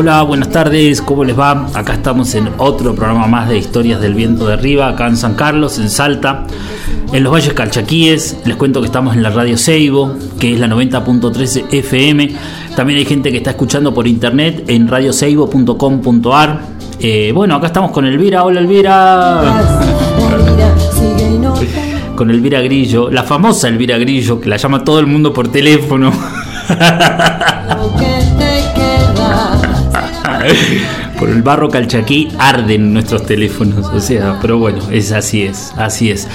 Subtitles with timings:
[0.00, 1.66] Hola, buenas tardes, ¿cómo les va?
[1.74, 5.34] Acá estamos en otro programa más de Historias del Viento de Arriba, acá en San
[5.34, 6.44] Carlos, en Salta,
[7.12, 8.36] en los Valles Calchaquíes.
[8.44, 12.32] Les cuento que estamos en la radio Seibo, que es la 90.13 FM.
[12.76, 16.60] También hay gente que está escuchando por internet en radioseibo.com.ar.
[17.00, 18.44] Eh, bueno, acá estamos con Elvira.
[18.44, 19.42] Hola, Elvira.
[22.14, 26.12] con Elvira Grillo, la famosa Elvira Grillo, que la llama todo el mundo por teléfono.
[31.18, 36.10] Por el barro calchaquí arden nuestros teléfonos, o sea, pero bueno, es así es, así
[36.10, 36.28] es.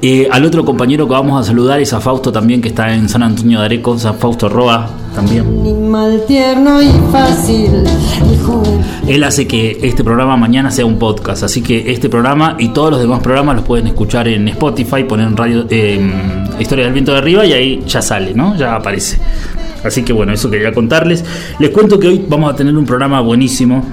[0.00, 3.08] Eh, al otro compañero que vamos a saludar es a Fausto también, que está en
[3.08, 5.44] San Antonio de Areco, San Fausto Roa también.
[6.28, 7.84] tierno y fácil.
[9.08, 12.92] Él hace que este programa mañana sea un podcast, así que este programa y todos
[12.92, 16.00] los demás programas los pueden escuchar en Spotify, poner en radio eh,
[16.60, 18.56] Historia del Viento de Arriba y ahí ya sale, ¿no?
[18.56, 19.18] Ya aparece.
[19.84, 21.24] Así que bueno, eso quería contarles.
[21.58, 23.84] Les cuento que hoy vamos a tener un programa buenísimo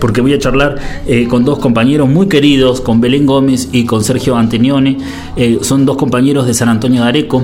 [0.00, 4.04] porque voy a charlar eh, con dos compañeros muy queridos, con Belén Gómez y con
[4.04, 4.98] Sergio Antenione.
[5.36, 7.42] Eh, son dos compañeros de San Antonio de Areco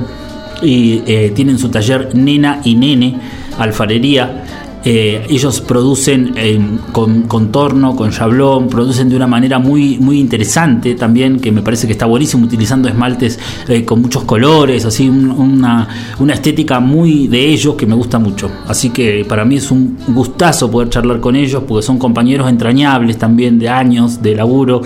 [0.63, 3.17] y eh, tienen su taller Nena y Nene,
[3.59, 4.45] alfarería.
[4.85, 6.33] Eh, ellos producen
[6.93, 11.87] con contorno, con chablón, producen de una manera muy, muy interesante también, que me parece
[11.87, 13.39] que está buenísimo, utilizando esmaltes
[13.69, 15.89] eh, con muchos colores, así una,
[16.19, 18.51] una, estética muy de ellos que me gusta mucho.
[18.67, 23.19] Así que para mí es un gustazo poder charlar con ellos, porque son compañeros entrañables
[23.19, 24.81] también de años de laburo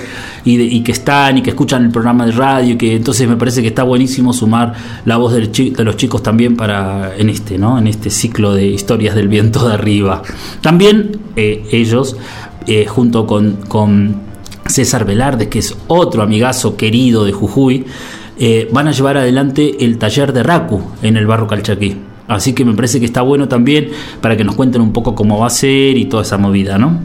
[0.44, 3.62] y, que están y que escuchan el programa de radio, y que entonces me parece
[3.62, 7.78] que está buenísimo sumar la voz de los chicos también para en este, ¿no?
[7.78, 9.76] en este ciclo de historias del viento de
[10.60, 12.16] también eh, ellos,
[12.66, 14.34] eh, junto con,
[14.66, 17.84] César Velarde, que es otro amigazo querido de Jujuy,
[18.38, 21.98] eh, van a llevar adelante el taller de Raku en el barro Calchaquí.
[22.28, 23.90] Así que me parece que está bueno también
[24.22, 26.98] para que nos cuenten un poco cómo va a ser y toda esa movida, ¿no?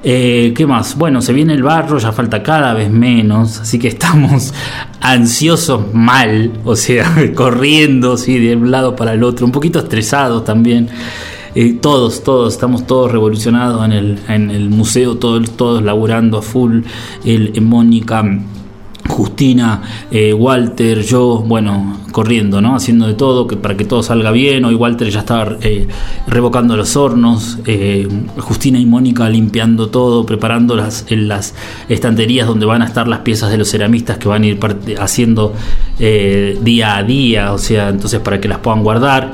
[0.00, 0.96] ¿Qué más?
[0.96, 4.54] Bueno, se viene el barro, ya falta cada vez menos, así que estamos
[5.00, 8.38] ansiosos mal, o sea, corriendo ¿sí?
[8.38, 10.88] de un lado para el otro, un poquito estresados también.
[11.54, 16.42] Eh, todos, todos, estamos todos revolucionados en el, en el museo, todos, todos laburando a
[16.42, 16.80] full,
[17.24, 18.24] el, Mónica.
[19.04, 19.82] Justina,
[20.12, 22.76] eh, Walter, yo, bueno, corriendo, ¿no?
[22.76, 24.64] Haciendo de todo que, para que todo salga bien.
[24.64, 25.88] Hoy Walter ya estaba eh,
[26.28, 27.58] revocando los hornos,
[28.38, 31.54] Justina y Mónica limpiando todo, preparando las, en las
[31.88, 34.60] estanterías donde van a estar las piezas de los ceramistas que van a ir
[34.98, 35.52] haciendo
[35.98, 39.32] día a día, o sea, entonces para que las puedan guardar.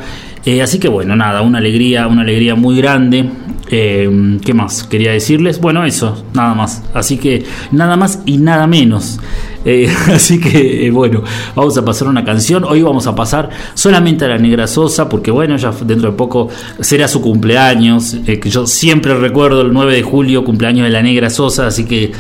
[0.49, 3.29] Eh, así que bueno, nada, una alegría, una alegría muy grande.
[3.71, 5.61] Eh, ¿Qué más quería decirles?
[5.61, 6.83] Bueno, eso, nada más.
[6.95, 9.21] Así que nada más y nada menos.
[9.67, 11.23] Eh, así que bueno,
[11.55, 12.65] vamos a pasar una canción.
[12.65, 16.49] Hoy vamos a pasar solamente a la Negra Sosa, porque bueno, ya dentro de poco
[16.81, 18.17] será su cumpleaños.
[18.25, 21.67] que yo siempre recuerdo el 9 de julio, cumpleaños de la Negra Sosa.
[21.67, 22.11] Así que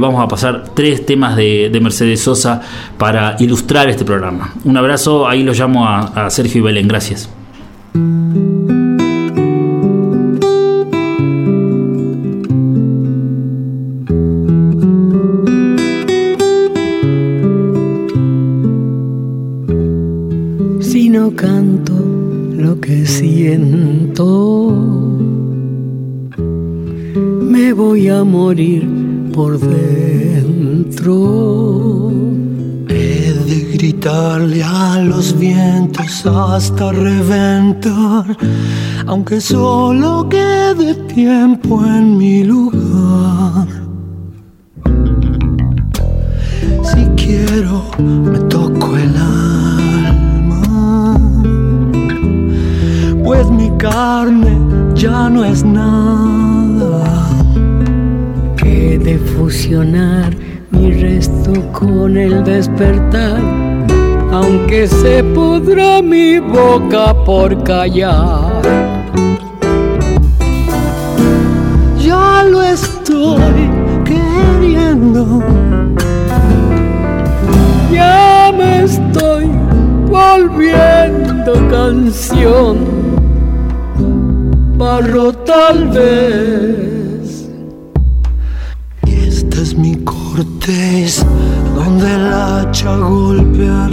[0.00, 2.60] vamos a pasar tres temas de, Mercedes Sosa
[2.98, 4.54] para ilustrar este programa.
[4.64, 6.88] Un abrazo, ahí lo llamo a Sergio y Belén.
[6.88, 7.35] Gracias.
[7.96, 8.02] Si
[21.08, 21.94] no canto
[22.52, 24.74] lo que siento.
[27.50, 28.86] Me voy a morir
[29.32, 31.55] por dentro.
[34.06, 38.36] Gritarle a los vientos hasta reventar,
[39.04, 43.66] aunque solo quede tiempo en mi lugar.
[46.84, 50.62] Si quiero, me toco el alma,
[53.24, 54.56] pues mi carne
[54.94, 57.28] ya no es nada.
[58.64, 60.32] He de fusionar
[60.70, 63.65] mi resto con el despertar,
[64.32, 68.62] aunque se pudra mi boca por callar.
[71.98, 73.70] Ya lo estoy
[74.04, 75.42] queriendo.
[77.92, 79.46] Ya me estoy
[80.10, 82.76] volviendo canción,
[84.76, 87.48] barro tal vez.
[89.06, 89.95] Esta es mi
[90.36, 91.26] corteza,
[91.74, 93.88] donde el hacha golpeará,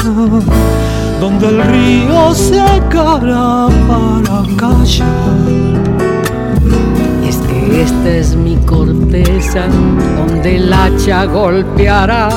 [1.21, 5.07] donde el río secará para callar.
[7.23, 9.67] Y es que esta es mi corteza,
[10.17, 12.27] donde el hacha golpeará,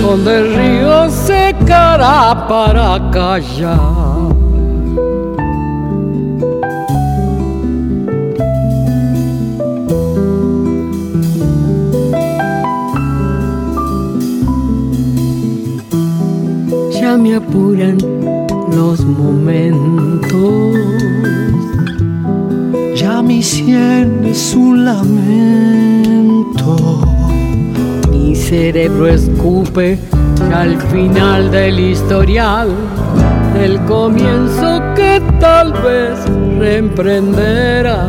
[0.00, 4.31] donde el río secará para callar.
[17.02, 17.98] Ya me apuran
[18.70, 20.76] los momentos.
[22.94, 26.76] Ya mi sien es un lamento.
[28.08, 29.98] Mi cerebro escupe
[30.54, 32.68] al final del historial,
[33.60, 36.20] el comienzo que tal vez
[36.60, 38.06] reemprenderá.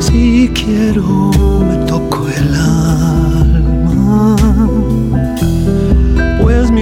[0.00, 1.30] Si quiero,
[1.68, 2.63] me toco el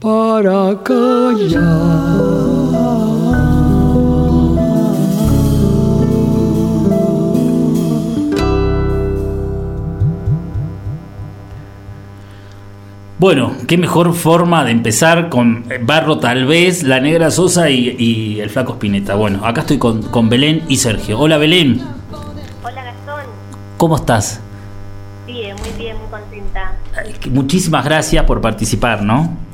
[0.00, 2.38] para callar.
[13.18, 18.40] Bueno, qué mejor forma de empezar con Barro tal vez, La Negra Sosa y, y
[18.40, 19.16] el Flaco Spinetta.
[19.16, 21.18] Bueno, acá estoy con, con Belén y Sergio.
[21.18, 21.82] Hola Belén,
[22.62, 23.24] Hola Gastón.
[23.76, 24.40] ¿cómo estás?
[25.26, 26.76] Bien, muy bien, muy contenta.
[27.30, 29.47] Muchísimas gracias por participar, ¿no?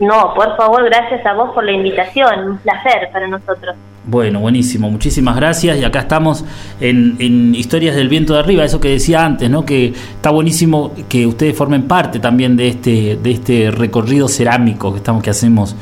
[0.00, 2.50] No, por favor, gracias a vos por la invitación.
[2.50, 3.76] Un placer para nosotros.
[4.04, 5.76] Bueno, buenísimo, muchísimas gracias.
[5.76, 6.44] Y acá estamos
[6.80, 9.64] en, en, Historias del Viento de Arriba, eso que decía antes, ¿no?
[9.66, 14.98] Que está buenísimo que ustedes formen parte también de este, de este recorrido cerámico que
[14.98, 15.76] estamos, que hacemos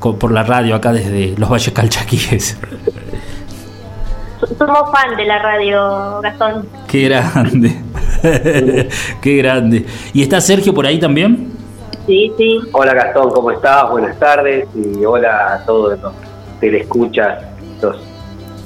[0.00, 2.58] con, por la radio acá desde los Valles Calchaquíes.
[4.58, 6.66] Somos fan de la radio, Gastón.
[6.88, 7.80] Qué grande,
[9.22, 9.86] qué grande.
[10.12, 11.49] ¿Y está Sergio por ahí también?
[12.06, 12.58] Sí, sí.
[12.72, 13.90] Hola Gastón, ¿cómo estás?
[13.90, 16.12] Buenas tardes y hola a todos los
[16.60, 17.44] telescuchas,
[17.80, 17.96] los,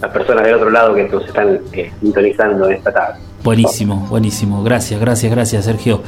[0.01, 3.21] las personas del otro lado que nos están eh, sintonizando esta tarde.
[3.43, 4.63] Buenísimo, buenísimo.
[4.63, 6.03] Gracias, gracias, gracias Sergio.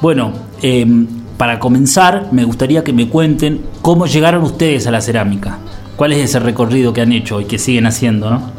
[0.00, 0.86] Bueno, eh,
[1.38, 5.58] para comenzar me gustaría que me cuenten cómo llegaron ustedes a la cerámica.
[5.96, 8.50] ¿Cuál es ese recorrido que han hecho y que siguen haciendo, no?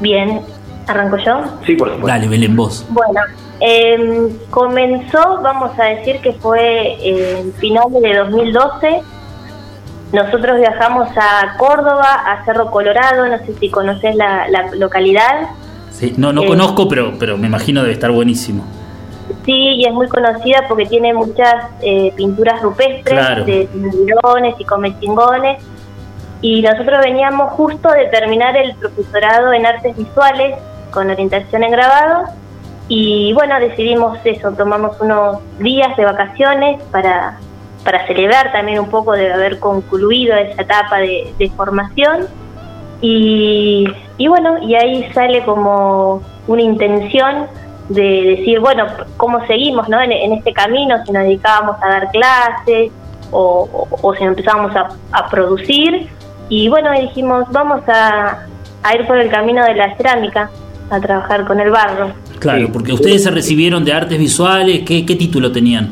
[0.00, 0.40] Bien,
[0.86, 1.40] ¿arranco yo?
[1.66, 2.06] Sí, por supuesto.
[2.06, 2.86] Dale, Belén, vos.
[2.90, 3.20] Bueno,
[3.60, 6.96] eh, comenzó, vamos a decir que fue
[7.40, 9.02] en finales de 2012.
[10.12, 15.48] Nosotros viajamos a Córdoba, a Cerro Colorado, no sé si conoces la, la localidad.
[15.90, 18.64] Sí, no, no Eh, conozco, pero, pero me imagino debe estar buenísimo.
[19.46, 23.44] Sí, y es muy conocida porque tiene muchas eh, pinturas rupestres Claro.
[23.44, 25.62] de tiburones y comechingones.
[26.44, 30.56] y nosotros veníamos justo de terminar el profesorado en artes visuales
[30.92, 32.24] con orientación en grabado
[32.88, 37.38] y bueno, decidimos eso, tomamos unos días de vacaciones para,
[37.84, 42.26] para celebrar también un poco de haber concluido esa etapa de, formación
[43.00, 43.86] y,
[44.18, 47.46] y bueno, y ahí sale como una intención
[47.88, 50.00] de decir, bueno, ¿cómo seguimos ¿no?
[50.00, 51.04] en, este camino?
[51.04, 52.92] Si nos dedicábamos a dar clases
[53.30, 56.08] o, o, si empezábamos a, a producir
[56.54, 58.46] y bueno, dijimos, vamos a,
[58.94, 60.50] ir por el camino de la cerámica,
[60.92, 62.12] a trabajar con el barro.
[62.38, 65.90] Claro, porque ustedes se recibieron de artes visuales, ¿qué, título tenían?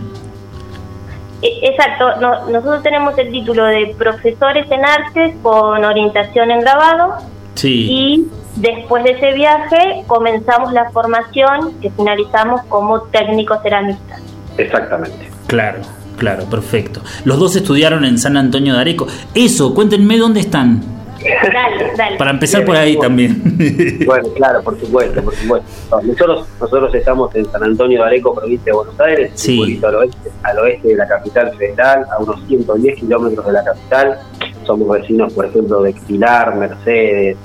[1.42, 2.06] E, exacto,
[2.50, 7.14] nosotros tenemos el título de profesores en artes con orientación en grabado.
[7.54, 7.86] Sí.
[7.90, 8.26] Y
[8.56, 14.20] después de ese viaje comenzamos la formación que finalizamos como técnicos ceramistas.
[14.58, 15.30] Exactamente.
[15.46, 15.80] Claro.
[16.20, 17.00] Claro, perfecto.
[17.24, 19.06] Los dos estudiaron en San Antonio de Areco.
[19.34, 20.99] Eso, cuéntenme dónde están.
[21.22, 22.16] Dale, dale.
[22.16, 23.42] Para empezar por ahí también.
[24.06, 25.68] Bueno, claro, por supuesto, por supuesto.
[26.02, 29.80] Nosotros, nosotros estamos en San Antonio de Areco, provincia de Buenos Aires, sí.
[29.84, 34.18] al, oeste, al oeste de la capital federal, a unos 110 kilómetros de la capital.
[34.64, 37.36] Somos vecinos, por ejemplo, de Pilar, Mercedes,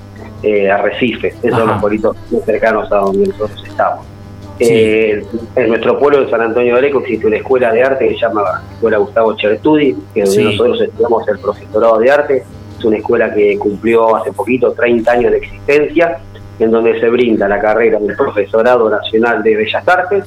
[0.43, 1.27] eh, Arrecife.
[1.43, 4.05] Esos son los pueblitos muy cercanos a donde nosotros estamos.
[4.59, 5.21] Eh,
[5.55, 8.21] en nuestro pueblo de San Antonio de Areco existe una escuela de arte que se
[8.21, 12.43] llama Escuela Gustavo Chertudi, que donde nosotros estudiamos el profesorado de arte.
[12.85, 16.19] Una escuela que cumplió hace poquito 30 años de existencia,
[16.59, 20.23] en donde se brinda la carrera del Profesorado Nacional de Bellas Artes,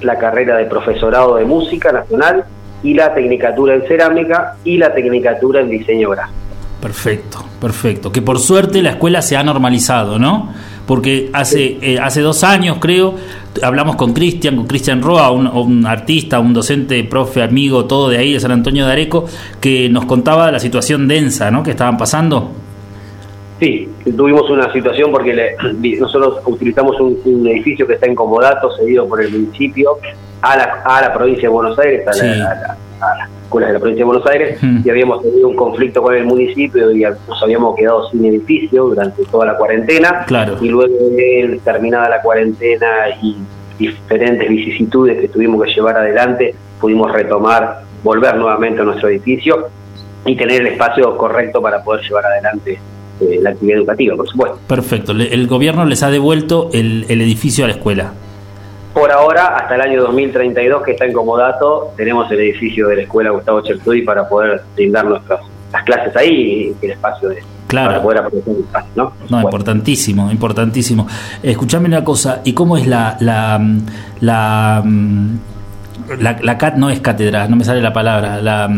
[0.00, 2.44] la carrera de Profesorado de Música Nacional
[2.82, 6.38] y la Tecnicatura en Cerámica y la Tecnicatura en Diseño Gráfico.
[6.80, 8.12] Perfecto, perfecto.
[8.12, 10.52] Que por suerte la escuela se ha normalizado, ¿no?
[10.88, 13.14] Porque hace, eh, hace dos años, creo,
[13.62, 18.32] hablamos con Cristian, con Cristian Roa, un, artista, un docente, profe, amigo, todo de ahí,
[18.32, 19.26] de San Antonio de Areco,
[19.60, 21.62] que nos contaba la situación densa, ¿no?
[21.62, 22.52] Que estaban pasando.
[23.60, 25.56] Sí, tuvimos una situación porque
[26.00, 29.98] nosotros utilizamos un, edificio que está en Comodato, cedido por el municipio,
[30.42, 34.04] a la, a la provincia de Buenos Aires, a la, a escuelas de la provincia
[34.04, 38.08] de Buenos Aires y habíamos tenido un conflicto con el municipio y nos habíamos quedado
[38.10, 40.26] sin edificio durante toda la cuarentena.
[40.60, 42.86] Y luego de terminada la cuarentena
[43.22, 43.36] y
[43.78, 49.68] diferentes vicisitudes que tuvimos que llevar adelante, pudimos retomar, volver nuevamente a nuestro edificio
[50.26, 52.78] y tener el espacio correcto para poder llevar adelante
[53.20, 54.58] eh, la actividad educativa, por supuesto.
[54.66, 55.12] Perfecto.
[55.12, 58.12] El gobierno les ha devuelto el, el edificio a la escuela.
[58.94, 63.02] Por ahora, hasta el año 2032, que está en Comodato, tenemos el edificio de la
[63.02, 65.40] Escuela Gustavo Chertudi para poder brindar nuestras
[65.72, 67.90] las clases ahí y el espacio de, Claro.
[67.90, 69.12] Para poder aprovechar el espacio, ¿no?
[69.28, 71.06] No, importantísimo, importantísimo.
[71.42, 73.60] Escuchame una cosa, ¿y cómo es la, la,
[74.20, 74.82] la,
[76.20, 78.68] la, la, cat no es cátedra, no me sale la palabra, la,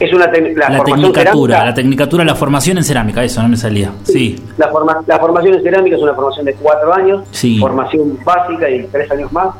[0.00, 3.92] es una la, la tecnicatura, la tecnicatura, la formación en cerámica, eso no me salía.
[4.04, 4.40] Sí.
[4.56, 7.24] La, forma, la formación en cerámica es una formación de cuatro años,
[7.58, 9.54] formación básica y tres años más,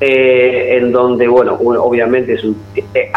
[0.00, 3.10] eh, en donde, bueno, obviamente es un, eh,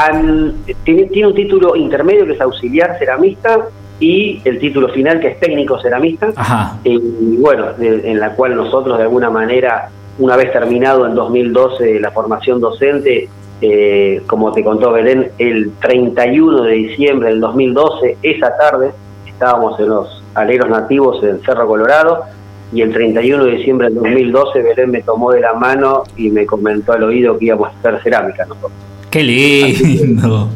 [0.83, 3.67] tiene, tiene, un título intermedio que es auxiliar ceramista
[4.01, 6.33] y el título final que es técnico ceramista.
[6.35, 6.79] Ajá.
[6.83, 9.89] Y bueno, en la cual nosotros de alguna manera,
[10.19, 13.29] una vez terminado en 2012 la formación docente,
[13.61, 18.91] eh, como te contó Belén, el 31 de diciembre del 2012, esa tarde,
[19.25, 22.23] estábamos en los aleros nativos en Cerro Colorado,
[22.73, 26.45] y el 31 de diciembre del 2012 Belén me tomó de la mano y me
[26.45, 28.71] comentó al oído que íbamos a hacer cerámica nosotros.
[29.09, 30.47] ¡Qué lindo!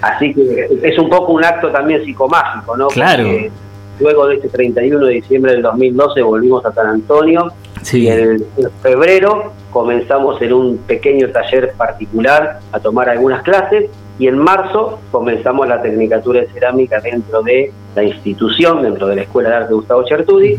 [0.00, 2.88] Así que, es un poco un acto también psicomágico, ¿no?
[2.88, 3.28] Claro.
[4.00, 7.52] Luego de este 31 de diciembre del 2012 volvimos a San Antonio
[7.92, 8.44] y en
[8.82, 15.66] febrero comenzamos en un pequeño taller particular a tomar algunas clases y en marzo comenzamos
[15.66, 20.04] la Tecnicatura de Cerámica dentro de la institución, dentro de la Escuela de Arte Gustavo
[20.04, 20.56] Chertudi,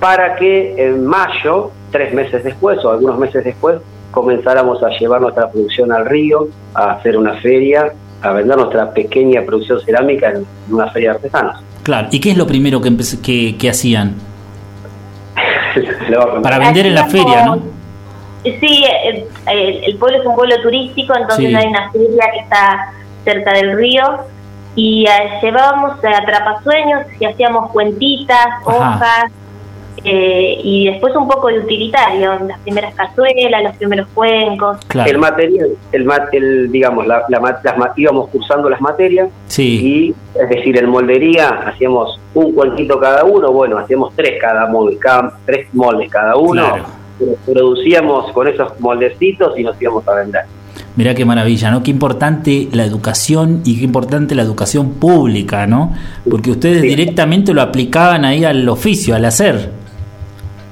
[0.00, 3.78] para que en mayo, tres meses después o algunos meses después,
[4.10, 7.92] comenzáramos a llevar nuestra producción al río, a hacer una feria,
[8.22, 11.62] a vender nuestra pequeña producción cerámica en una feria de artesanos.
[11.88, 14.14] Claro, ¿y qué es lo primero que, que, que hacían?
[16.42, 17.62] Para vender en la feria, ¿no?
[18.44, 18.84] Sí,
[19.46, 22.92] el, pueblo es un pueblo turístico, entonces hay una feria que está
[23.24, 24.04] cerca del río
[24.74, 29.32] y eh, llevábamos a trapasueños y hacíamos cuentitas, hojas
[30.10, 34.78] eh, y después un poco de utilitario, las primeras cazuelas, los primeros cuencos.
[35.06, 37.24] El material, el, el digamos, la,
[37.96, 43.78] íbamos cursando las materias y, es decir, en moldería hacíamos un cuentito cada uno, bueno,
[43.78, 44.98] hacíamos tres cada molde,
[45.44, 46.98] tres moldes cada uno
[47.44, 50.42] producíamos con esos moldecitos y nos íbamos a vender.
[50.96, 51.82] Mirá qué maravilla, ¿no?
[51.82, 55.92] Qué importante la educación y qué importante la educación pública, ¿no?
[56.28, 59.77] Porque ustedes directamente lo aplicaban ahí al oficio, al hacer.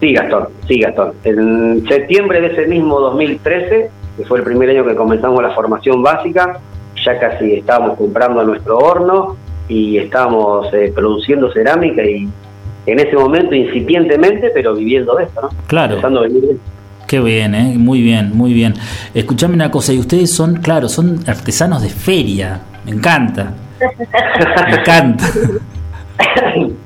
[0.01, 1.13] Sí, Gastón, sí, Gastón.
[1.25, 6.03] En septiembre de ese mismo 2013, que fue el primer año que comenzamos la formación
[6.03, 6.59] básica,
[7.05, 9.37] ya casi estábamos comprando nuestro horno
[9.69, 12.29] y estábamos eh, produciendo cerámica y
[12.87, 15.49] en ese momento incipientemente, pero viviendo de esto, ¿no?
[15.67, 15.99] Claro.
[17.07, 17.75] Qué bien, ¿eh?
[17.77, 18.75] muy bien, muy bien.
[19.15, 23.55] Escuchame una cosa, y ustedes son, claro, son artesanos de feria, me encanta.
[24.69, 25.25] me encanta.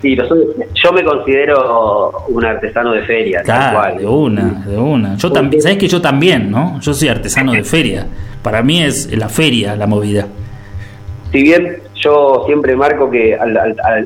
[0.00, 3.42] Sí, yo me considero un artesano de feria.
[3.42, 5.16] Claro, de una, de una.
[5.16, 6.78] Yo también, ¿sabes que yo también, no?
[6.80, 8.06] Yo soy artesano de feria.
[8.42, 10.26] Para mí es la feria la movida.
[11.32, 13.56] Si bien yo siempre marco que al,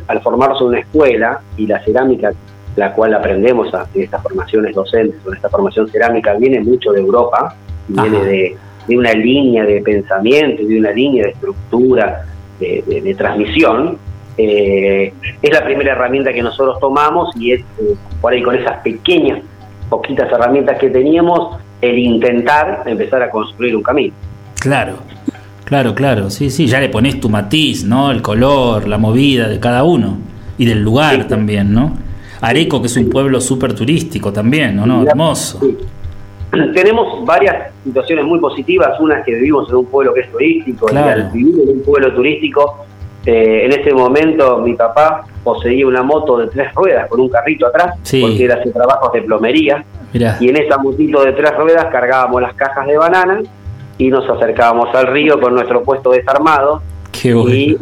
[0.06, 2.32] al, formarse una escuela y la cerámica,
[2.76, 7.54] la cual aprendemos en estas formaciones docentes, en esta formación cerámica, viene mucho de Europa,
[7.86, 8.56] viene de,
[8.88, 12.24] de, una línea de pensamiento, de una línea de estructura,
[12.58, 13.98] de, transmisión,
[14.38, 18.80] eh, es la primera herramienta que nosotros tomamos y es eh, por ahí con esas
[18.82, 19.40] pequeñas,
[19.88, 24.14] poquitas herramientas que teníamos, el intentar empezar a construir un camino.
[24.60, 24.98] Claro,
[25.72, 28.10] Claro, claro, sí, sí, ya le pones tu matiz, ¿no?
[28.10, 30.18] El color, la movida de cada uno
[30.58, 31.96] y del lugar también, ¿no?
[32.42, 35.02] Areco, que es un pueblo súper turístico también, ¿no?
[35.02, 35.60] Hermoso.
[36.74, 41.30] Tenemos varias situaciones muy positivas, una que vivimos en un pueblo que es turístico, claro.
[41.32, 42.84] vivir en un pueblo turístico,
[43.24, 47.66] eh, en ese momento mi papá poseía una moto de tres ruedas con un carrito
[47.66, 52.42] atrás, porque era hacer trabajos de plomería, y en esa motito de tres ruedas cargábamos
[52.42, 53.40] las cajas de banana
[53.98, 56.82] y nos acercábamos al río con nuestro puesto desarmado.
[57.54, 57.76] Y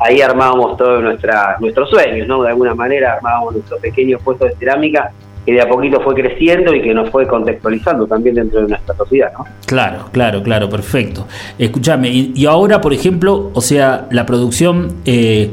[0.00, 2.42] ahí armábamos todos nuestra, nuestros sueños, ¿no?
[2.42, 5.12] De alguna manera armábamos nuestro pequeño puesto de cerámica
[5.48, 8.94] que de a poquito fue creciendo y que nos fue contextualizando también dentro de nuestra
[8.94, 9.46] sociedad, ¿no?
[9.64, 11.26] Claro, claro, claro, perfecto.
[11.58, 15.50] Escúchame, y, ahora, por ejemplo, o sea, la producción, eh,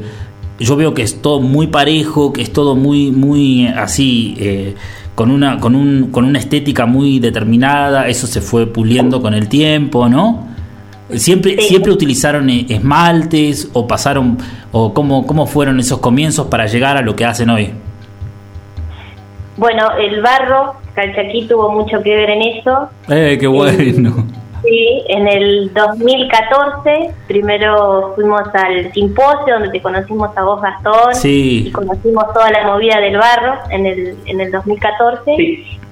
[0.58, 4.36] yo veo que es todo muy parejo, que es todo muy, muy así...
[4.38, 4.74] Eh,
[5.14, 9.48] con una, con, un, con una estética muy determinada, eso se fue puliendo con el
[9.48, 10.46] tiempo, ¿no?
[11.14, 14.36] Siempre, siempre utilizaron e, esmaltes o pasaron
[14.72, 17.70] o cómo, cómo fueron esos comienzos para llegar a lo que hacen hoy.
[19.56, 22.88] Bueno, el barro, Calchaquí tuvo mucho que ver en eso.
[23.08, 24.26] Eh, qué bueno.
[24.62, 31.66] Sí, en el 2014 primero fuimos al simposio donde te conocimos a vos Gastón sí.
[31.68, 35.36] y conocimos toda la movida del barro en el, en el 2014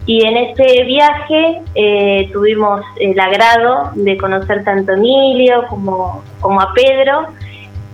[0.07, 6.61] y en ese viaje eh, tuvimos el agrado de conocer tanto a Emilio como, como
[6.61, 7.29] a Pedro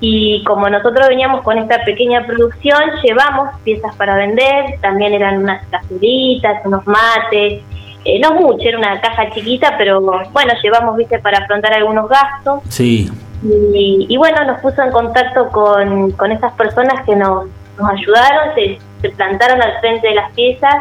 [0.01, 5.67] y como nosotros veníamos con esta pequeña producción llevamos piezas para vender, también eran unas
[5.67, 7.63] casuritas, unos mates
[8.05, 12.63] eh, no mucho, era una caja chiquita, pero bueno, llevamos, viste, para afrontar algunos gastos.
[12.69, 13.11] Sí.
[13.43, 17.47] Y, bueno, nos puso en contacto con, con esas personas que nos,
[17.79, 20.75] nos ayudaron, se, plantaron al frente de las piezas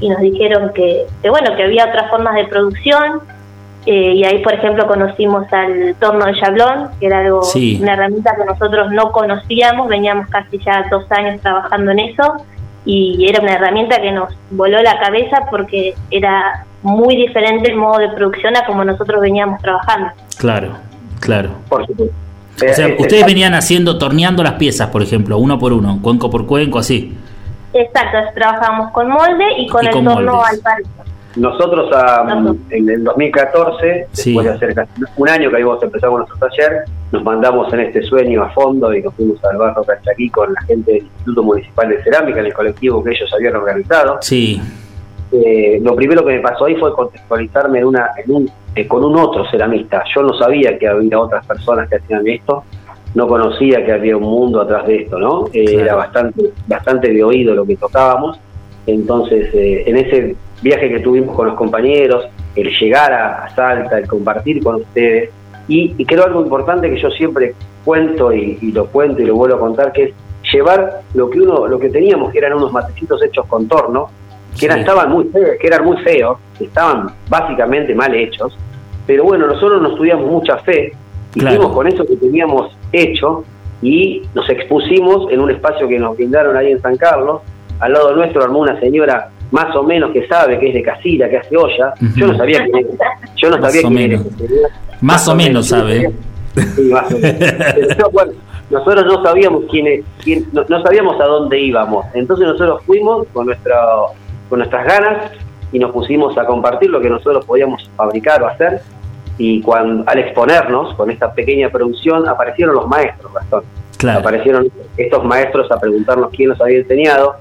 [0.00, 3.20] y nos dijeron que, bueno, que había otras formas de producción.
[3.86, 7.40] Eh, y ahí, por ejemplo, conocimos al torno de chablón, que era algo,
[7.80, 12.44] una herramienta que nosotros no conocíamos, veníamos casi ya dos años trabajando en eso
[12.84, 17.98] y era una herramienta que nos voló la cabeza porque era muy diferente el modo
[17.98, 20.10] de producción a como nosotros veníamos trabajando.
[20.38, 20.72] Claro,
[21.20, 21.50] claro.
[21.68, 22.14] Por supuesto.
[22.56, 26.30] O sea, eh, ustedes venían haciendo, torneando las piezas, por ejemplo, uno por uno, cuenco
[26.30, 27.16] por cuenco, así.
[27.72, 31.09] Exacto, trabajábamos con molde y con el torno al palito.
[31.40, 31.90] Nosotros
[32.68, 37.24] en el 2014, después de hacer casi un año que habíamos empezado nuestro taller, nos
[37.24, 40.92] mandamos en este sueño a fondo y nos fuimos al barrio Cachaquí con la gente
[40.92, 44.18] del Instituto Municipal de Cerámica, en el colectivo que ellos habían organizado.
[44.20, 44.60] Sí.
[45.32, 49.16] Eh, lo primero que me pasó ahí fue contextualizarme en una, un, eh, con un
[49.16, 50.04] otro ceramista.
[50.14, 52.64] Yo no sabía que había otras personas que hacían esto,
[53.14, 55.46] no conocía que había un mundo atrás de esto, ¿no?
[55.54, 58.38] Eh, era bastante, bastante de oído lo que tocábamos.
[58.86, 64.62] Entonces, en ese viaje que tuvimos con los compañeros, el llegar a, Salta, el compartir
[64.62, 65.30] con ustedes.
[65.68, 69.60] Y, creo algo importante que yo siempre cuento y, lo cuento y lo vuelvo a
[69.60, 70.14] contar, que es
[70.52, 74.08] llevar lo que uno, lo que teníamos, que eran unos matecitos hechos con torno,
[74.58, 78.58] que eran, estaban muy feos, que eran muy feos, estaban básicamente mal hechos,
[79.06, 80.92] pero bueno, nosotros nos tuvimos mucha fe,
[81.34, 83.44] y fuimos con eso que teníamos hecho
[83.82, 87.42] y nos expusimos en un espacio que nos brindaron ahí en San Carlos,
[87.78, 91.28] al lado nuestro armó una señora más o menos que sabe que es de Casilla,
[91.28, 91.94] que hace olla.
[92.16, 92.86] Yo no sabía que
[93.36, 94.22] yo no sabía quién
[95.00, 96.12] Más, o menos sabe.
[96.54, 98.12] Sí, más o menos.
[98.12, 98.32] bueno,
[98.70, 102.06] nosotros no sabíamos quién, quién no, sabíamos a dónde íbamos.
[102.14, 103.76] Entonces nosotros fuimos con nuestra
[104.48, 105.32] con nuestras ganas
[105.72, 108.82] y nos pusimos a compartir lo que nosotros podíamos fabricar o hacer
[109.38, 113.64] y cuando al exponernos con esta pequeña producción aparecieron los maestros, Gastón.
[114.08, 117.36] Aparecieron estos maestros a preguntarnos quién nos había enseñado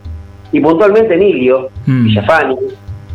[0.51, 2.05] y puntualmente Emilio mm.
[2.05, 2.55] Villafani,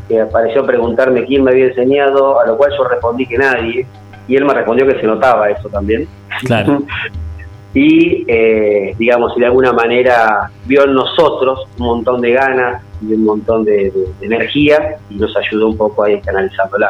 [0.08, 3.86] que apareció a preguntarme quién me había enseñado, a lo cual yo respondí que nadie,
[4.28, 6.06] y él me respondió que se notaba eso también.
[6.44, 6.82] Claro.
[7.74, 13.24] y, eh, digamos, de alguna manera vio en nosotros un montón de ganas y un
[13.24, 16.88] montón de, energía y nos ayudó un poco ahí canalizándola.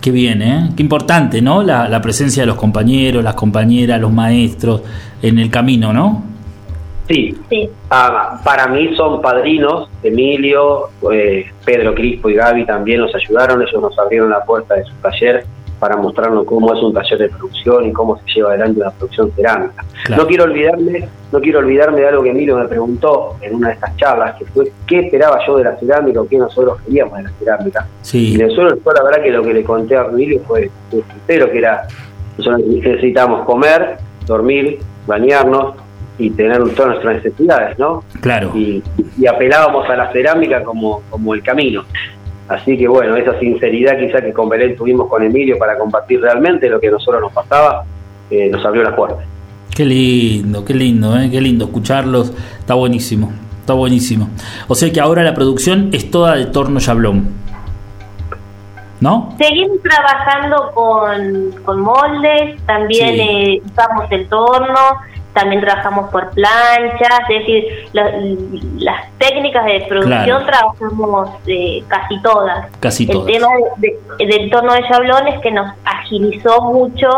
[0.00, 0.70] Qué bien, ¿eh?
[0.76, 1.62] Qué importante, ¿no?
[1.62, 4.82] La, la presencia de los compañeros, las compañeras, los maestros
[5.20, 6.35] en el camino, ¿no?
[7.08, 7.36] Sí,
[7.90, 13.80] ah, para mí son padrinos, Emilio, eh, Pedro Crispo y Gaby también nos ayudaron, ellos
[13.80, 15.46] nos abrieron la puerta de su taller
[15.78, 19.30] para mostrarnos cómo es un taller de producción y cómo se lleva adelante una producción
[19.32, 19.84] cerámica.
[20.16, 23.74] No quiero olvidarme, no quiero olvidarme de algo que Emilio me preguntó en una de
[23.74, 27.24] estas charlas, que fue qué esperaba yo de la cerámica o qué nosotros queríamos de
[27.24, 27.86] la cerámica.
[28.02, 28.34] Sí.
[28.34, 31.58] Y nosotros la verdad que lo que le conté a Emilio fue, fue sincero, que
[31.58, 31.86] era
[32.38, 35.74] nosotros necesitamos comer, dormir, bañarnos,
[36.18, 38.02] y tener todas nuestras necesidades, ¿no?
[38.20, 38.52] Claro.
[38.54, 38.82] Y,
[39.26, 41.84] apelábamos a la cerámica como, como el camino.
[42.48, 46.68] Así que bueno, esa sinceridad quizá que con Belén tuvimos con Emilio para compartir realmente
[46.68, 47.84] lo que a nosotros nos pasaba,
[48.30, 49.24] eh, nos abrió la puerta.
[49.74, 51.28] Qué lindo, qué lindo, ¿eh?
[51.30, 52.32] qué lindo escucharlos.
[52.58, 54.28] Está buenísimo, está buenísimo.
[54.68, 57.46] O sea que ahora la producción es toda de torno yablón.
[58.98, 59.34] ¿No?
[59.36, 64.78] Seguimos trabajando con, con moldes, también eh, usamos el torno,
[65.36, 72.66] también trabajamos por planchas, es decir, las técnicas de producción trabajamos eh, casi todas.
[72.80, 73.48] Casi El tema
[74.18, 77.08] del torno de chablón es que nos agilizó mucho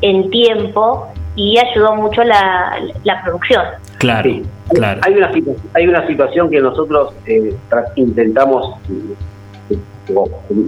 [0.00, 2.78] en tiempo y ayudó mucho la,
[3.24, 3.64] producción.
[3.98, 4.30] Claro,
[4.68, 5.00] claro.
[5.04, 5.30] Hay una,
[5.74, 7.52] hay una situación que nosotros eh,
[7.96, 10.14] intentamos eh,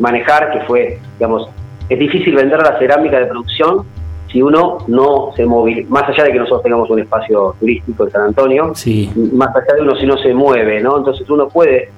[0.01, 1.49] manejar, que fue, digamos,
[1.89, 3.87] es difícil vender la cerámica de producción
[4.31, 8.11] si uno no se moviliza, más allá de que nosotros tengamos un espacio turístico en
[8.11, 8.73] San Antonio,
[9.33, 10.99] más allá de uno si no se mueve, ¿no?
[10.99, 11.91] Entonces uno puede,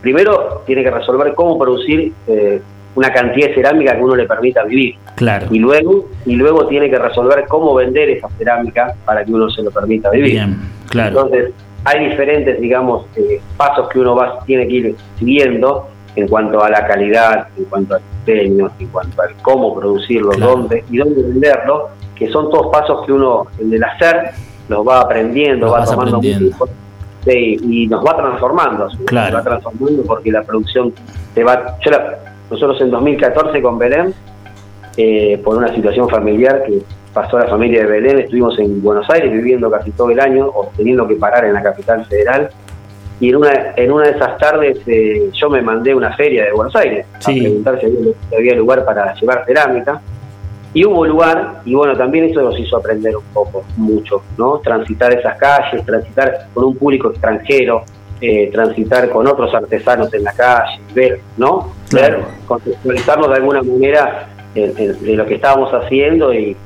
[0.00, 2.62] primero tiene que resolver cómo producir eh,
[2.94, 4.94] una cantidad de cerámica que uno le permita vivir.
[5.16, 5.48] Claro.
[5.50, 9.62] Y luego, y luego tiene que resolver cómo vender esa cerámica para que uno se
[9.62, 10.30] lo permita vivir.
[10.30, 10.56] Bien,
[10.88, 11.22] claro.
[11.22, 11.52] Entonces,
[11.84, 16.70] hay diferentes, digamos, eh, pasos que uno va, tiene que ir siguiendo en cuanto a
[16.70, 21.90] la calidad, en cuanto al diseño, en cuanto al cómo producirlo, dónde y dónde venderlo,
[22.14, 24.30] que son todos pasos que uno en el hacer
[24.68, 26.20] los va aprendiendo, va tomando
[27.26, 29.36] y nos va transformando, claro.
[29.36, 30.92] va transformando porque la producción
[31.34, 31.78] se va.
[31.84, 31.90] Yo
[32.50, 34.14] nosotros en 2014 con Belén,
[34.96, 39.08] eh, por una situación familiar que pasó a la familia de Belén, estuvimos en Buenos
[39.08, 42.50] Aires viviendo casi todo el año, o teniendo que parar en la capital federal
[43.20, 46.52] y en una, en una de esas tardes eh, yo me mandé una feria de
[46.52, 50.00] Buenos Aires a preguntar si había, lugar para llevar cerámica.
[50.72, 54.58] Y hubo lugar, y bueno, también eso nos hizo aprender un poco, mucho, ¿no?
[54.58, 57.84] Transitar esas calles, transitar con un público extranjero,
[58.20, 61.72] eh, transitar con otros artesanos en la calle, ver, ¿no?
[61.92, 66.56] Ver, contextualizarnos de alguna manera de lo que estábamos haciendo y,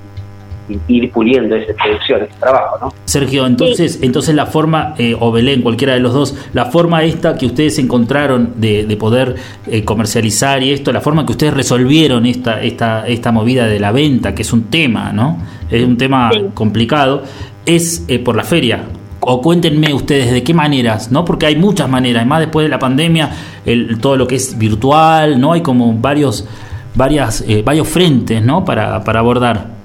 [0.88, 2.94] ir puliendo esa producción, ese trabajo, ¿no?
[3.04, 7.36] Sergio, entonces, entonces la forma, eh, o Belén, cualquiera de los dos, la forma esta
[7.36, 12.26] que ustedes encontraron de, de poder eh, comercializar y esto, la forma que ustedes resolvieron
[12.26, 15.38] esta, esta, esta movida de la venta, que es un tema, ¿no?
[15.70, 17.22] Es un tema complicado,
[17.66, 18.82] es eh, por la feria.
[19.20, 21.24] O cuéntenme ustedes de qué maneras, ¿no?
[21.24, 23.30] Porque hay muchas maneras, más después de la pandemia,
[23.66, 25.52] el, todo lo que es virtual, ¿no?
[25.52, 26.46] Hay como varios,
[26.94, 28.64] varias, varios frentes, ¿no?
[28.64, 29.77] Para, para abordar.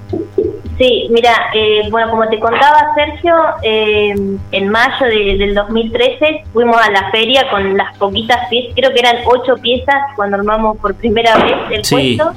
[0.78, 4.14] Sí, mira, eh, bueno, como te contaba Sergio, eh,
[4.50, 9.16] en mayo del 2013 fuimos a la feria con las poquitas piezas, creo que eran
[9.26, 12.32] ocho piezas cuando armamos por primera vez el puesto,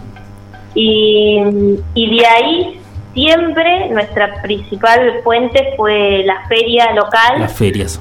[0.76, 1.42] y,
[1.96, 2.80] y de ahí
[3.14, 7.40] siempre nuestra principal fuente fue la feria local.
[7.40, 8.00] Las ferias.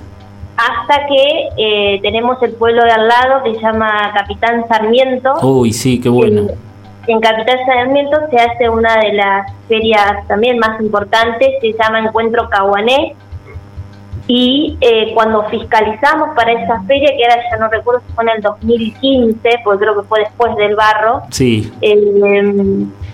[0.59, 5.35] Hasta que eh, tenemos el pueblo de al lado que se llama Capitán Sarmiento.
[5.43, 6.49] Uy, sí, qué bueno
[7.07, 12.49] en Capital Sarmiento se hace una de las ferias también más importantes, se llama Encuentro
[12.49, 13.15] Caguané.
[14.29, 18.31] Y eh, cuando fiscalizamos para esa feria, que ahora ya no recuerdo si fue en
[18.31, 21.73] el 2015, porque creo que fue después del barro, sí.
[21.81, 22.03] Eh,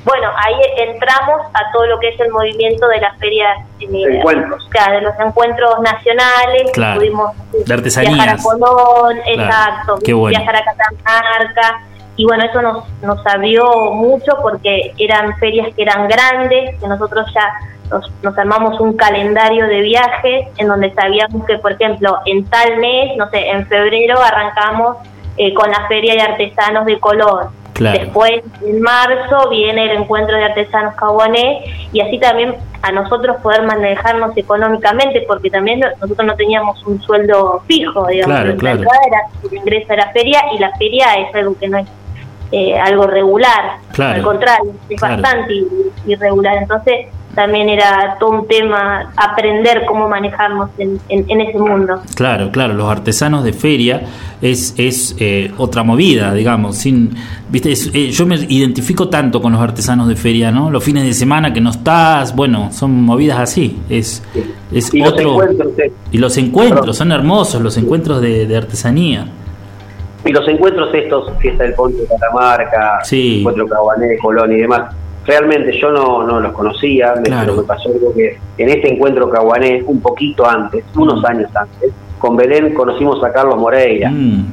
[0.04, 4.68] bueno, ahí entramos a todo lo que es el movimiento de las ferias eh, encuentros.
[4.70, 6.98] de los encuentros nacionales, claro.
[6.98, 11.84] pudimos de viajar a Colón, exacto, viajar a Catamarca,
[12.16, 17.26] y bueno, eso nos, nos abrió mucho porque eran ferias que eran grandes, que nosotros
[17.34, 17.52] ya
[18.22, 23.16] nos, armamos un calendario de viajes en donde sabíamos que, por ejemplo, en tal mes,
[23.16, 24.98] no sé, en febrero arrancamos
[25.36, 27.50] eh, con la Feria de Artesanos de Color,
[27.90, 33.62] Después, en marzo, viene el encuentro de artesanos caguané y así también a nosotros poder
[33.62, 38.36] manejarnos económicamente, porque también nosotros no teníamos un sueldo fijo, digamos.
[38.36, 38.82] Claro, claro.
[38.82, 39.20] Era,
[39.50, 41.86] el ingreso a la feria y la feria es algo que no es
[42.52, 45.54] eh, algo regular, al contrario, es bastante
[46.06, 46.58] irregular.
[46.58, 52.02] Entonces, también era todo un tema aprender cómo manejarnos en, en, ese mundo.
[52.14, 54.02] Claro, claro, los artesanos de feria
[54.42, 57.14] es, es eh, otra movida, digamos, sin,
[57.48, 60.70] viste, eh, yo me identifico tanto con los artesanos de feria, ¿no?
[60.70, 64.22] Los fines de semana que no estás, bueno, son movidas así, es,
[64.70, 65.38] es y otro...
[66.10, 69.26] y los encuentros, son hermosos los encuentros de, de artesanía.
[70.24, 74.94] Y los encuentros estos, fiesta del Ponte de Catamarca, encuentro Cabané, Colón y demás,
[75.26, 79.82] realmente yo no, no los conocía, me, me pasó algo que en este encuentro Caguané,
[79.86, 81.26] un poquito antes, unos mm.
[81.26, 84.10] años antes, con Belén conocimos a Carlos Moreira.
[84.10, 84.52] Mm.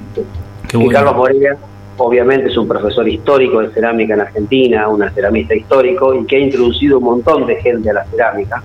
[0.74, 1.58] y Carlos Moreira
[2.00, 6.40] obviamente es un profesor histórico de cerámica en Argentina, un ceramista histórico y que ha
[6.40, 8.64] introducido un montón de gente a la cerámica.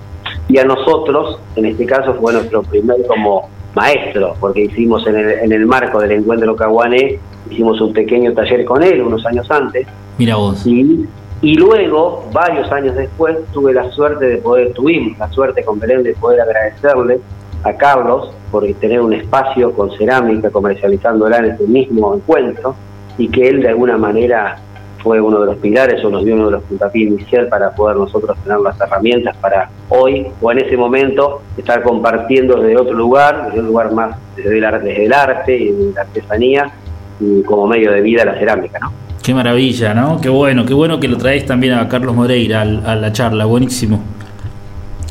[0.49, 5.31] Y a nosotros, en este caso, fue nuestro primer como maestro, porque hicimos en el,
[5.31, 7.19] en el marco del encuentro Caguané,
[7.51, 9.87] hicimos un pequeño taller con él unos años antes.
[10.19, 10.67] Mira vos.
[10.67, 11.07] Y,
[11.43, 16.03] y luego, varios años después, tuve la suerte de poder, tuvimos la suerte con Belén
[16.03, 17.21] de poder agradecerle
[17.65, 22.75] a Carlos por tener un espacio con cerámica comercializándola en ese mismo encuentro
[23.19, 24.59] y que él de alguna manera
[25.05, 27.99] fue uno de los pilares o nos dio uno de los puntapiés inicial para poder
[27.99, 33.49] nosotros tener las herramientas para hoy o en ese momento estar compartiendo desde otro lugar,
[33.49, 36.73] desde un lugar más desde el, desde el arte y la artesanía
[37.21, 38.93] y como medio de vida la cerámica, ¿no?
[39.23, 40.21] Qué maravilla, ¿no?
[40.21, 44.03] Qué bueno, qué bueno que lo traes también a Carlos Moreira a la charla, buenísimo.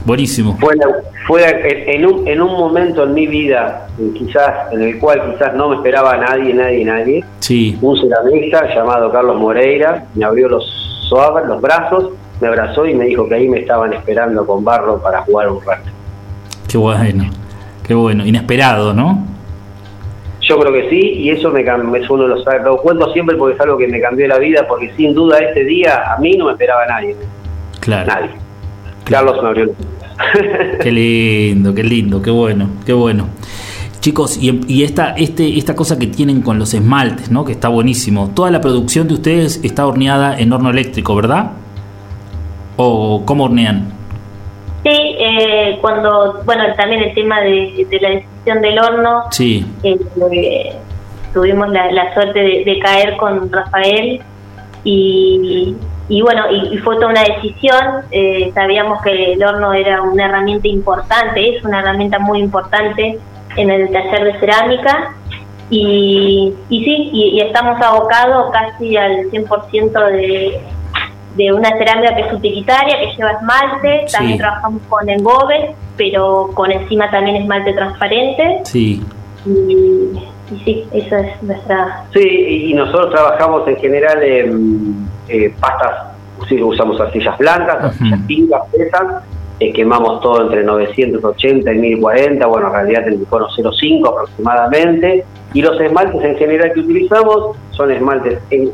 [0.05, 0.57] Buenísimo.
[0.59, 0.75] Fue,
[1.27, 3.87] fue en, un, en un momento en mi vida,
[4.17, 7.25] quizás en el cual quizás no me esperaba nadie, nadie, nadie.
[7.39, 7.77] Sí.
[7.81, 10.83] Un ceramista llamado Carlos Moreira me abrió los
[11.47, 12.09] los brazos,
[12.41, 15.63] me abrazó y me dijo que ahí me estaban esperando con barro para jugar un
[15.63, 15.89] rato.
[16.67, 17.29] Qué bueno,
[17.85, 19.27] qué bueno, inesperado, ¿no?
[20.41, 23.55] Yo creo que sí, y eso me es uno de los lo cuento siempre porque
[23.55, 26.45] es algo que me cambió la vida, porque sin duda este día a mí no
[26.45, 27.15] me esperaba nadie.
[27.79, 28.07] Claro.
[28.07, 28.29] Nadie.
[29.05, 29.71] Carlos me abrió
[30.81, 33.27] Qué lindo, qué lindo, qué bueno, qué bueno.
[33.99, 37.45] Chicos, y, esta, este, esta cosa que tienen con los esmaltes, ¿no?
[37.45, 38.31] Que está buenísimo.
[38.35, 41.51] Toda la producción de ustedes está horneada en horno eléctrico, ¿verdad?
[42.75, 43.93] ¿O cómo hornean?
[44.83, 49.23] Sí, eh, cuando, bueno, también el tema de, la decisión del horno.
[49.31, 49.65] Sí.
[49.83, 50.75] Eh,
[51.33, 54.21] tuvimos la, suerte de, caer con Rafael
[54.83, 55.75] y,
[56.09, 58.03] y bueno, y, fue toda una decisión.
[58.11, 63.19] Eh, sabíamos que el horno era una herramienta importante, es una herramienta muy importante
[63.55, 65.13] en el taller de cerámica.
[65.69, 70.61] Y, y sí, y, estamos abocados casi al 100% de,
[71.35, 74.05] de una cerámica que es utilitaria, que lleva esmalte.
[74.11, 78.61] También trabajamos con engobe, pero con encima también esmalte transparente.
[78.65, 79.01] Sí.
[79.45, 80.32] Y,
[80.63, 82.05] sí, esa es nuestra...
[82.13, 86.13] Sí, y nosotros trabajamos en general en eh, pastas,
[86.47, 89.23] sí, usamos arcillas blancas, arcillas pingas, pesas,
[89.59, 95.61] eh, quemamos todo entre 980 y 1040, bueno, en realidad el icono 0,5 aproximadamente, y
[95.61, 98.71] los esmaltes en general que utilizamos son esmaltes en,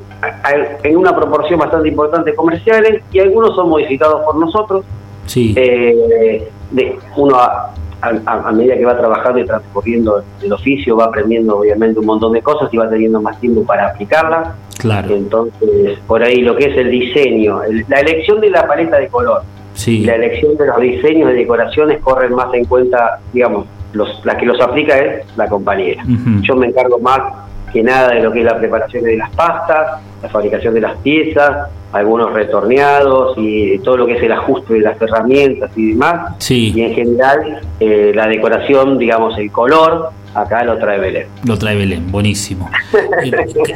[0.84, 4.86] en una proporción bastante importante comerciales y algunos son modificados por nosotros.
[5.26, 5.54] Sí.
[5.58, 11.58] Eh, de, uno a, a, medida que va trabajando y transcurriendo el oficio, va aprendiendo
[11.58, 14.50] obviamente un montón de cosas y va teniendo más tiempo para aplicarlas.
[14.78, 15.14] Claro.
[15.14, 19.42] Entonces, por ahí lo que es el diseño, la elección de la paleta de color,
[19.74, 20.06] sí.
[20.06, 24.46] la elección de los diseños de decoraciones corren más en cuenta, digamos, los, la que
[24.46, 26.04] los aplica es la compañera.
[26.42, 27.20] Yo me encargo más
[27.74, 30.98] que nada de lo que es la preparación de las pastas, la fabricación de las
[30.98, 36.36] piezas, algunos retorneados y todo lo que es el ajuste de las herramientas y demás.
[36.38, 36.72] Sí.
[36.76, 41.28] Y en general eh, la decoración, digamos, el color, acá lo trae Belén.
[41.46, 42.70] Lo trae Belén, buenísimo.
[43.24, 43.32] Eh,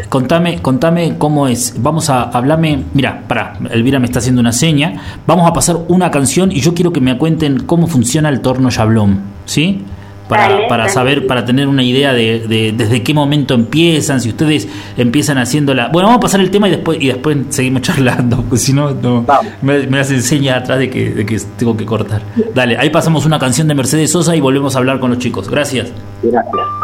[0.09, 1.75] contame, contame cómo es.
[1.81, 2.83] Vamos a hablarme.
[2.93, 5.19] Mira, para, Elvira me está haciendo una seña.
[5.25, 8.69] Vamos a pasar una canción y yo quiero que me cuenten cómo funciona el torno
[8.69, 9.83] Yablón, ¿sí?
[10.27, 15.37] Para, para saber, para tener una idea de, desde qué momento empiezan, si ustedes empiezan
[15.37, 15.89] haciendo la...
[15.89, 18.91] Bueno, vamos a pasar el tema y después y después seguimos charlando, porque si no,
[18.91, 19.25] no
[19.61, 22.21] me, me hace seña atrás de que, de que tengo que cortar.
[22.53, 25.49] Dale, ahí pasamos una canción de Mercedes Sosa y volvemos a hablar con los chicos.
[25.49, 25.91] Gracias.
[26.21, 26.82] Gracias.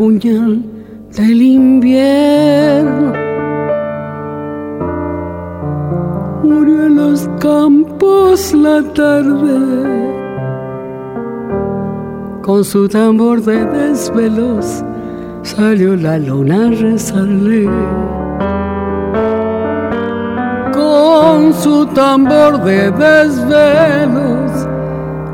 [0.00, 0.64] Puñal
[1.14, 3.12] del invierno.
[6.42, 9.58] Murió en los campos la tarde
[12.40, 14.82] con su tambor de desvelos
[15.42, 17.68] salió la luna a rezarle.
[20.72, 24.50] Con su tambor de desvelos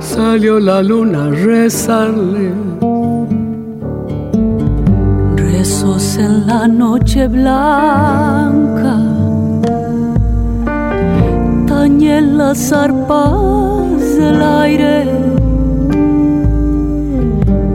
[0.00, 2.50] salió la luna a rezarle.
[5.87, 8.96] Rezos en la noche blanca,
[11.66, 15.05] tañen las arpas del aire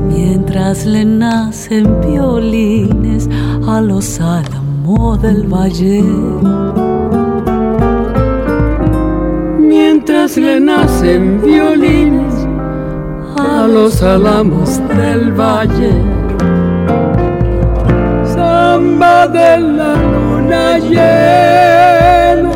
[0.09, 3.29] mientras le nacen violines
[3.67, 6.03] a los álamos del valle.
[9.59, 12.47] Mientras le nacen violines
[13.37, 16.21] a los álamos del valle.
[18.81, 22.51] Samba de la luna llena,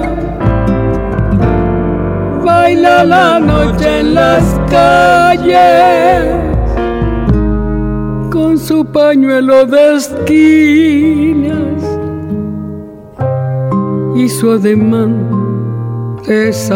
[2.44, 6.26] baila la noche en las calles
[8.32, 11.84] con su pañuelo de esquinas
[14.16, 15.14] y su ademán
[16.26, 16.74] de Se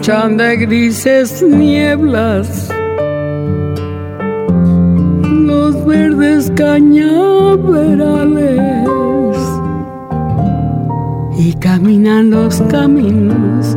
[0.00, 2.70] emponchan de grises nieblas
[5.22, 9.36] los verdes cañaverales
[11.36, 13.76] y caminan los caminos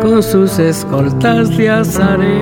[0.00, 2.40] con sus escoltas de azaré.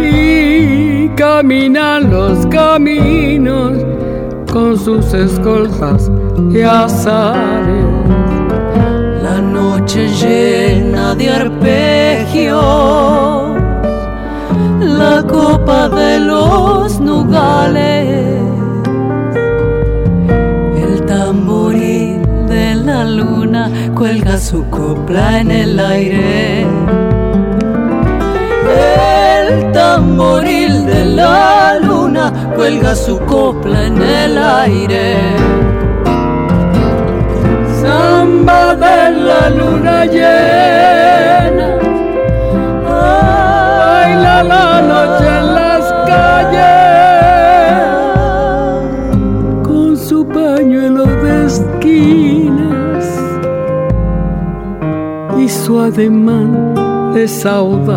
[0.00, 3.84] Y caminan los caminos
[4.52, 6.08] con sus escoltas
[6.52, 7.93] de azares.
[10.04, 12.60] Llena de arpegios,
[14.80, 18.40] la copa de los nugales,
[20.76, 26.66] el tamboril de la luna cuelga su copla en el aire.
[29.46, 35.16] El tamboril de la luna cuelga su copla en el aire.
[38.44, 41.68] Samba de la luna llena,
[42.86, 46.68] baila la noche en las calles,
[49.66, 53.06] con su pañuelo de esquinas
[55.38, 56.74] y su ademán
[57.14, 57.96] de saudade.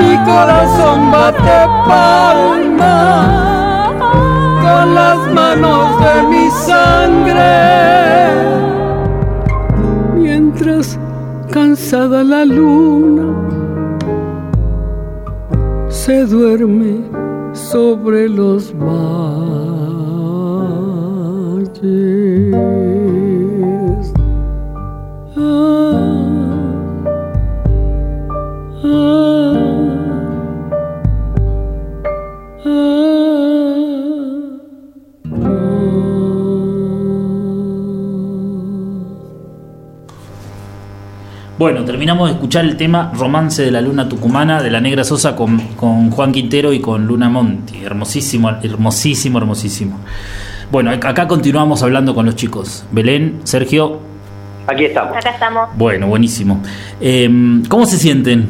[0.00, 3.51] Mi corazón bate palma
[4.86, 7.42] las manos de mi sangre.
[10.16, 10.98] Mientras
[11.50, 13.34] cansada la luna
[15.88, 17.00] se duerme
[17.52, 19.22] sobre los valles.
[41.62, 45.36] Bueno, terminamos de escuchar el tema Romance de la Luna Tucumana de la Negra Sosa
[45.36, 47.84] con, con Juan Quintero y con Luna Monti.
[47.84, 50.00] Hermosísimo, hermosísimo, hermosísimo.
[50.72, 52.84] Bueno, ac- acá continuamos hablando con los chicos.
[52.90, 54.00] Belén, Sergio.
[54.66, 55.16] Aquí estamos.
[55.16, 55.68] Acá estamos.
[55.76, 56.60] Bueno, buenísimo.
[57.00, 57.30] Eh,
[57.68, 58.48] ¿Cómo se sienten?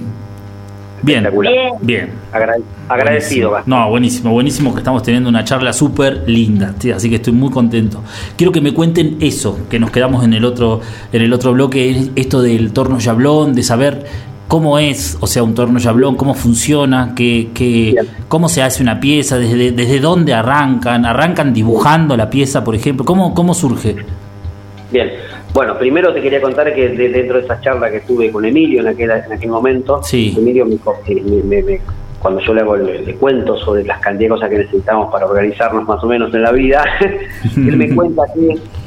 [1.02, 1.28] Bien.
[1.40, 1.72] Bien.
[1.80, 2.10] Bien.
[2.32, 2.54] Agra-
[2.88, 3.76] agradecido, Buenísimo.
[3.76, 7.50] No, buenísimo, buenísimo que estamos teniendo una charla súper linda, sí, así que estoy muy
[7.50, 8.02] contento.
[8.36, 10.80] Quiero que me cuenten eso, que nos quedamos en el otro,
[11.12, 14.04] en el otro bloque, es esto del torno yablón, de saber
[14.46, 18.06] cómo es, o sea, un torno yablón, cómo funciona, que, que, Bien.
[18.28, 23.04] cómo se hace una pieza, desde, desde dónde arrancan, arrancan dibujando la pieza, por ejemplo,
[23.04, 23.96] cómo, cómo surge.
[24.92, 25.08] Bien.
[25.54, 28.80] Bueno, primero te quería contar que de- dentro de esa charla que tuve con Emilio
[28.80, 30.34] en aquel, en aquel momento, Sí.
[30.36, 31.80] Emilio me, eh, me- me- me-
[32.20, 35.26] cuando yo le hago el, le cuento sobre las cantidad de cosas que necesitamos para
[35.26, 36.84] organizarnos más o menos en la vida,
[37.56, 38.22] él me cuenta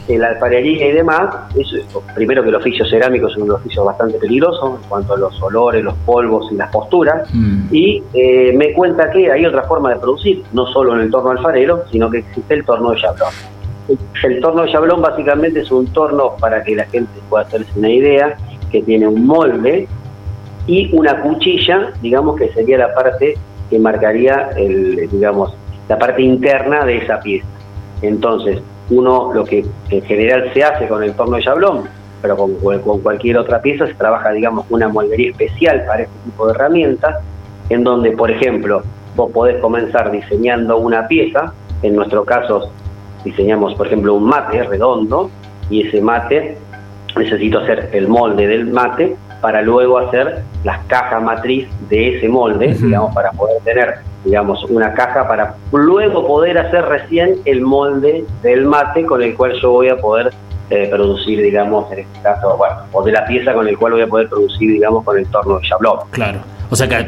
[0.08, 1.68] que la alfarería y demás, es,
[2.16, 5.84] primero que el oficio cerámico es un oficio bastante peligroso en cuanto a los olores,
[5.84, 7.68] los polvos y las posturas, Mm.
[7.72, 11.32] y eh, me cuenta que hay otra forma de producir, no solo en el torno
[11.32, 13.30] alfarero, sino que existe el torno de yablón.
[14.24, 17.90] El, torno de yablón básicamente es un torno, para que la gente pueda hacerse una
[17.90, 18.38] idea,
[18.72, 19.88] que tiene un molde
[20.68, 23.38] y una cuchilla, digamos que sería la parte
[23.70, 25.54] que marcaría el, digamos,
[25.88, 27.48] la parte interna de esa pieza.
[28.02, 31.84] Entonces, uno lo que en general se hace con el torno de chablón,
[32.22, 36.48] pero con, con cualquier otra pieza se trabaja, digamos, una moldería especial para este tipo
[36.48, 37.24] de herramientas,
[37.70, 38.82] en donde, por ejemplo,
[39.16, 42.72] vos podés comenzar diseñando una pieza, en nuestro caso
[43.26, 45.30] diseñamos, por ejemplo, un mate redondo,
[45.70, 46.58] y ese mate
[47.18, 52.74] necesito hacer el molde del mate para luego hacer las cajas matriz de ese molde,
[52.74, 58.66] digamos, para poder tener, digamos, una caja para luego poder hacer recién el molde del
[58.66, 60.32] mate con el cual yo voy a poder
[60.70, 64.02] eh, producir, digamos, en este caso, bueno, o de la pieza con el cual voy
[64.02, 66.00] a poder producir, digamos, con el torno de chablón.
[66.12, 66.40] Claro.
[66.70, 67.04] O sea que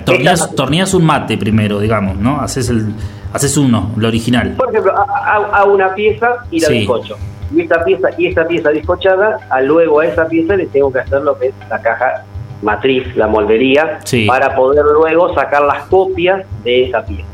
[0.55, 2.39] torneas, un mate primero, digamos, ¿no?
[2.39, 2.93] Haces el
[3.33, 4.53] haces uno, lo original.
[4.57, 7.17] Por ejemplo, hago una pieza y la bizcocho.
[7.55, 10.99] Y esta pieza y esta pieza bizcochada, a luego a esa pieza le tengo que
[10.99, 12.23] hacer lo que es la caja
[12.61, 17.27] matriz, la moldería, para poder luego sacar las copias de esa pieza.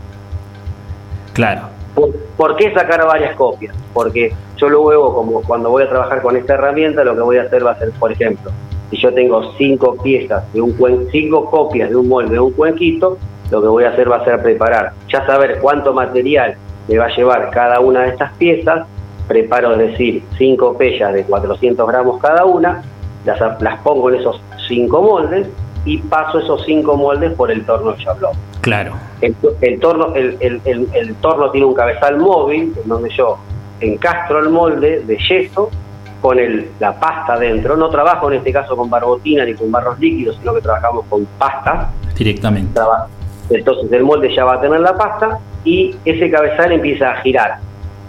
[1.33, 1.61] Claro.
[2.37, 3.75] ¿Por, qué sacar varias copias?
[3.93, 7.43] Porque yo luego, como cuando voy a trabajar con esta herramienta, lo que voy a
[7.43, 8.51] hacer va a ser, por ejemplo,
[8.93, 12.51] si yo tengo cinco piezas de un cuen, cinco copias de un molde de un
[12.51, 13.17] cuenquito,
[13.49, 16.55] lo que voy a hacer va a ser preparar, ya saber cuánto material
[16.87, 18.87] me va a llevar cada una de estas piezas,
[19.27, 22.83] preparo, es decir, cinco pellas de 400 gramos cada una,
[23.25, 25.47] las, las pongo en esos cinco moldes
[25.85, 28.31] y paso esos cinco moldes por el torno de chablón.
[28.61, 28.93] Claro.
[29.21, 33.37] El, torno, el, el, torno tiene un cabezal móvil, en donde yo
[33.81, 35.69] encastro el molde de yeso
[36.23, 37.75] con el, la pasta dentro.
[37.75, 41.25] No trabajo en este caso con barbotina ni con barros líquidos, sino que trabajamos con
[41.37, 41.91] pasta.
[42.17, 42.79] Directamente.
[43.49, 47.57] Entonces el molde ya va a tener la pasta y ese cabezal empieza a girar.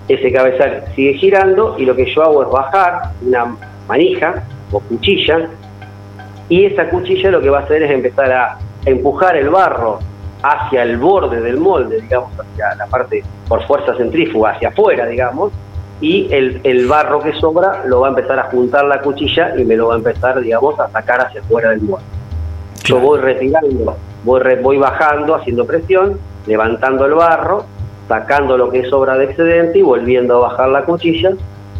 [0.06, 3.56] Ese cabezal sigue girando y lo que yo hago es bajar una
[3.88, 5.48] manija o cuchilla
[6.48, 9.98] y esa cuchilla lo que va a hacer es empezar a empujar el barro
[10.40, 15.52] hacia el borde del molde, digamos, hacia la parte por fuerza centrífuga, hacia afuera, digamos,
[16.00, 19.64] y el, el, barro que sobra lo va a empezar a juntar la cuchilla y
[19.64, 22.04] me lo va a empezar, digamos, a sacar hacia afuera del molde.
[22.84, 27.64] Yo voy retirando, voy, voy bajando, haciendo presión, levantando el barro,
[28.08, 31.30] sacando lo que sobra de excedente y volviendo a bajar la cuchilla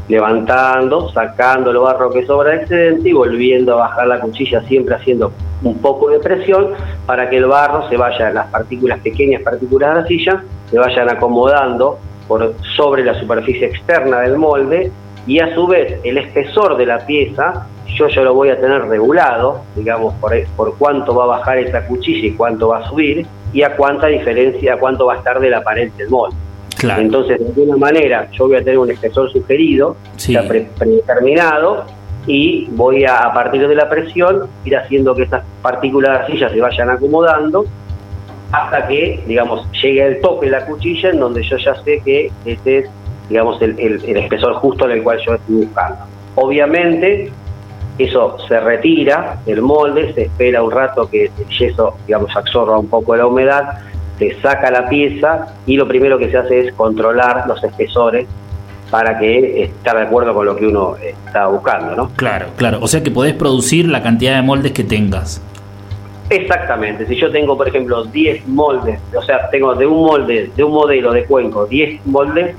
[0.09, 4.95] levantando, sacando el barro que sobra de excedente y volviendo a bajar la cuchilla, siempre
[4.95, 6.73] haciendo un poco de presión
[7.07, 11.09] para que el barro se vaya, las partículas pequeñas, partículas de la silla, se vayan
[11.09, 14.91] acomodando por sobre la superficie externa del molde
[15.27, 17.67] y a su vez el espesor de la pieza
[17.97, 21.87] yo ya lo voy a tener regulado, digamos, por, por cuánto va a bajar esa
[21.87, 25.39] cuchilla y cuánto va a subir y a cuánta diferencia, a cuánto va a estar
[25.39, 26.37] de la pared del molde.
[26.83, 31.85] Entonces, de alguna manera, yo voy a tener un espesor sugerido, ya predeterminado,
[32.27, 36.61] y voy a, a partir de la presión, ir haciendo que estas partículas de se
[36.61, 37.65] vayan acomodando
[38.55, 42.31] hasta que, digamos, llegue el tope de la cuchilla en donde yo ya sé que
[42.45, 42.91] este es,
[43.29, 45.99] digamos, el, el espesor justo en el cual yo estoy buscando.
[46.37, 47.33] Obviamente,
[47.99, 52.89] eso se retira del molde, se espera un rato que el yeso, digamos, absorba un
[52.89, 53.79] poco la humedad
[54.19, 58.27] se saca la pieza y lo primero que se hace es controlar los espesores
[58.91, 62.11] para que esté de acuerdo con lo que uno está buscando, ¿no?
[62.11, 62.79] Claro, claro.
[62.81, 65.43] O sea que podés producir la cantidad de moldes que tengas.
[66.31, 67.07] Exactamente.
[67.07, 70.73] Si yo tengo, por ejemplo, 10 moldes, o sea, tengo de un molde, de un
[70.73, 72.57] modelo de cuenco, 10 moldes,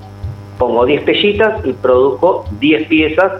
[0.57, 3.32] pongo 10 pellitas y produzco 10 piezas.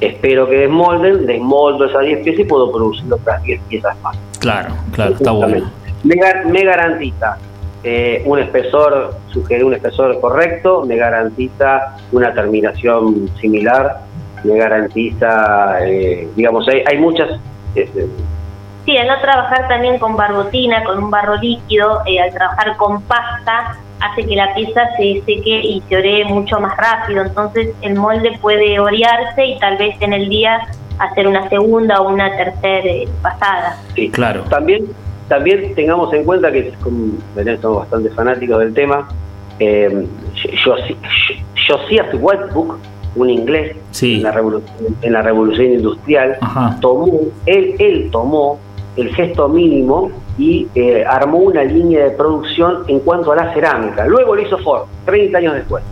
[0.00, 4.16] Espero que desmolden, desmoldo esas 10 piezas y puedo producir otras 10 piezas más.
[4.38, 5.68] Claro, claro, está bueno
[6.04, 7.38] me, garantiza
[7.82, 14.00] eh, un espesor, sugerir un espesor correcto, me garantiza una terminación similar,
[14.44, 17.40] me garantiza, eh, digamos, hay, muchas...
[17.74, 17.88] Eh,
[18.88, 23.76] sí, al no trabajar también con barbotina, con un barro líquido, al trabajar con pasta,
[24.00, 28.38] hace que la pieza se seque y se oree mucho más rápido, entonces el molde
[28.40, 30.66] puede orearse y tal vez en el día
[30.98, 33.76] hacer una segunda o una tercera pasada.
[33.94, 34.42] Sí, claro.
[34.44, 34.86] También
[35.28, 37.12] también tengamos en cuenta que, como
[37.60, 39.06] somos bastante fanáticos del tema,
[39.58, 40.06] eh,
[41.68, 42.78] Josiah Whitebook,
[43.16, 44.30] un inglés en, la
[45.02, 46.38] en, la revolución, industrial,
[46.80, 48.58] tomó, él, él tomó
[48.98, 54.06] el gesto mínimo y eh, armó una línea de producción en cuanto a la cerámica.
[54.06, 55.82] Luego lo hizo Ford, 30 años después.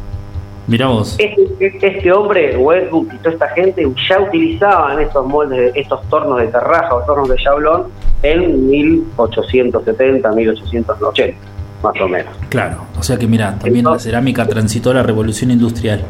[0.69, 1.17] Mira vos.
[1.19, 6.49] Este, este hombre, Westbrook y toda esta gente ya utilizaban estos moldes, estos tornos de
[6.49, 7.85] terraja o tornos de chablón
[8.23, 11.39] en 1870, 1880,
[11.83, 12.35] más o menos.
[12.49, 16.01] Claro, o sea que mira, también la cerámica transitó la revolución industrial.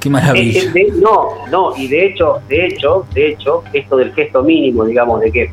[0.00, 0.58] Qué maravilla.
[0.60, 4.42] Es que de- no, no, y de hecho, de hecho, de hecho, esto del gesto
[4.42, 5.50] mínimo, digamos, de que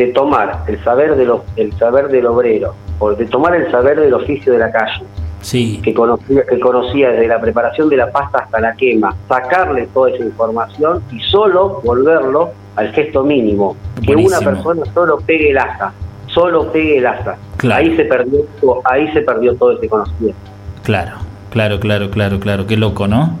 [0.00, 4.00] de tomar el saber de lo- el saber del obrero, o de tomar el saber
[4.00, 5.04] del oficio de la calle,
[5.42, 9.88] Sí, que conocía, que conocía desde la preparación de la pasta hasta la quema, sacarle
[9.92, 13.76] toda esa información y solo volverlo al gesto mínimo,
[14.06, 15.92] que una persona solo pegue el asa,
[16.28, 17.36] solo pegue el asa.
[17.58, 17.80] Claro.
[17.82, 18.40] Ahí se perdió,
[18.84, 20.38] ahí se perdió todo ese conocimiento.
[20.82, 21.16] claro,
[21.50, 22.66] claro, claro, claro, claro.
[22.66, 23.36] Qué loco, ¿no?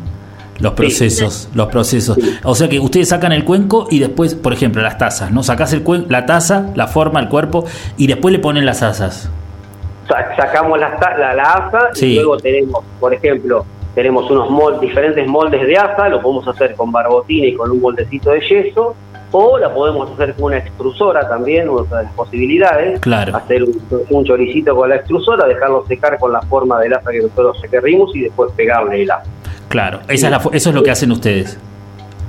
[0.60, 2.18] Los procesos, los procesos.
[2.44, 5.42] O sea que ustedes sacan el cuenco y después, por ejemplo, las tazas, ¿no?
[5.42, 7.64] Sacás el cuen- la taza, la forma, el cuerpo
[7.96, 9.30] y después le ponen las asas.
[10.08, 12.06] Sa- sacamos la, la, la asa Sí.
[12.06, 16.92] y luego tenemos, por ejemplo, tenemos unos diferentes moldes de asa, lo podemos hacer con
[16.92, 18.94] barbotina y con un moldecito de yeso,
[19.32, 22.98] o la podemos hacer con una extrusora también, otra de las posibilidades.
[23.00, 23.36] Claro.
[23.36, 23.80] Hacer un,
[24.10, 28.14] un choricito con la extrusora, dejarlo secar con la forma del asa que nosotros querrimos
[28.16, 29.30] y después pegarle el asa.
[29.70, 31.58] Claro, esa es la eso es lo que hacen ustedes.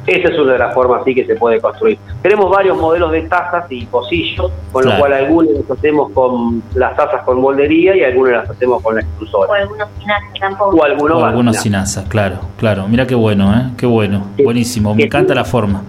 [0.07, 1.97] Esa es una de las formas así que se puede construir.
[2.21, 4.97] Tenemos varios modelos de tazas y pocillos, con Claro.
[4.97, 8.95] lo cual algunos los hacemos con las tazas con moldería y algunos las hacemos con
[8.95, 9.51] la extrusora.
[9.51, 10.77] O algunos sin asa tampoco.
[10.77, 10.83] O
[11.25, 12.87] algunos sin asa, claro, claro.
[12.87, 13.71] Mira qué bueno, ¿eh?
[13.77, 14.43] Qué bueno, Sí.
[14.43, 14.93] buenísimo.
[14.95, 15.07] Me Sí.
[15.07, 15.81] encanta la forma.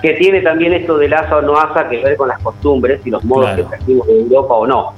[0.00, 3.10] que tiene también esto del asa o no asa que ver con las costumbres y
[3.10, 3.56] los modos Claro.
[3.64, 4.92] que trajimos de Europa o no.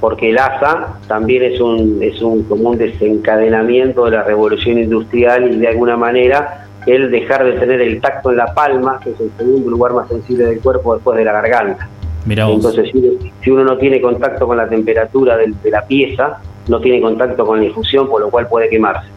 [0.00, 5.52] Porque el asa también es un, es un como un desencadenamiento de la revolución industrial
[5.52, 9.20] y de alguna manera el dejar de tener el tacto en la palma, que es
[9.20, 11.86] el segundo lugar más sensible del cuerpo después de la garganta.
[12.24, 12.56] Mira vos.
[12.56, 16.38] Entonces, si uno, si uno no tiene contacto con la temperatura del- de la pieza,
[16.68, 19.08] no tiene contacto con la infusión, por lo cual puede quemarse.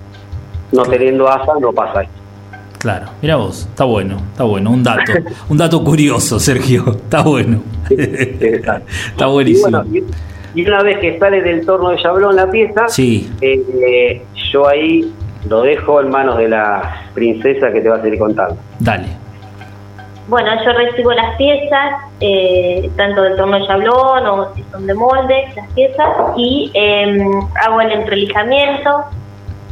[0.73, 2.13] No teniendo asa, no pasa esto.
[2.79, 5.13] Claro, mira vos, está bueno, está bueno, un dato,
[5.47, 7.61] un dato curioso, Sergio, está bueno.
[7.89, 8.81] Está
[9.19, 9.69] Y, buenísimo.
[9.83, 10.05] bueno,
[10.53, 14.67] y- una vez que sale del torno de Yablón la pieza, Sí, eh, eh, yo
[14.67, 15.13] ahí
[15.49, 18.57] lo dejo en manos de la princesa que te va a seguir contando.
[18.79, 19.07] dale.
[20.25, 24.93] Bueno, yo recibo las piezas, eh, tanto del torno de chablón o si son de
[24.93, 27.21] molde, las piezas, y eh,
[27.61, 28.89] hago el entrelijamiento.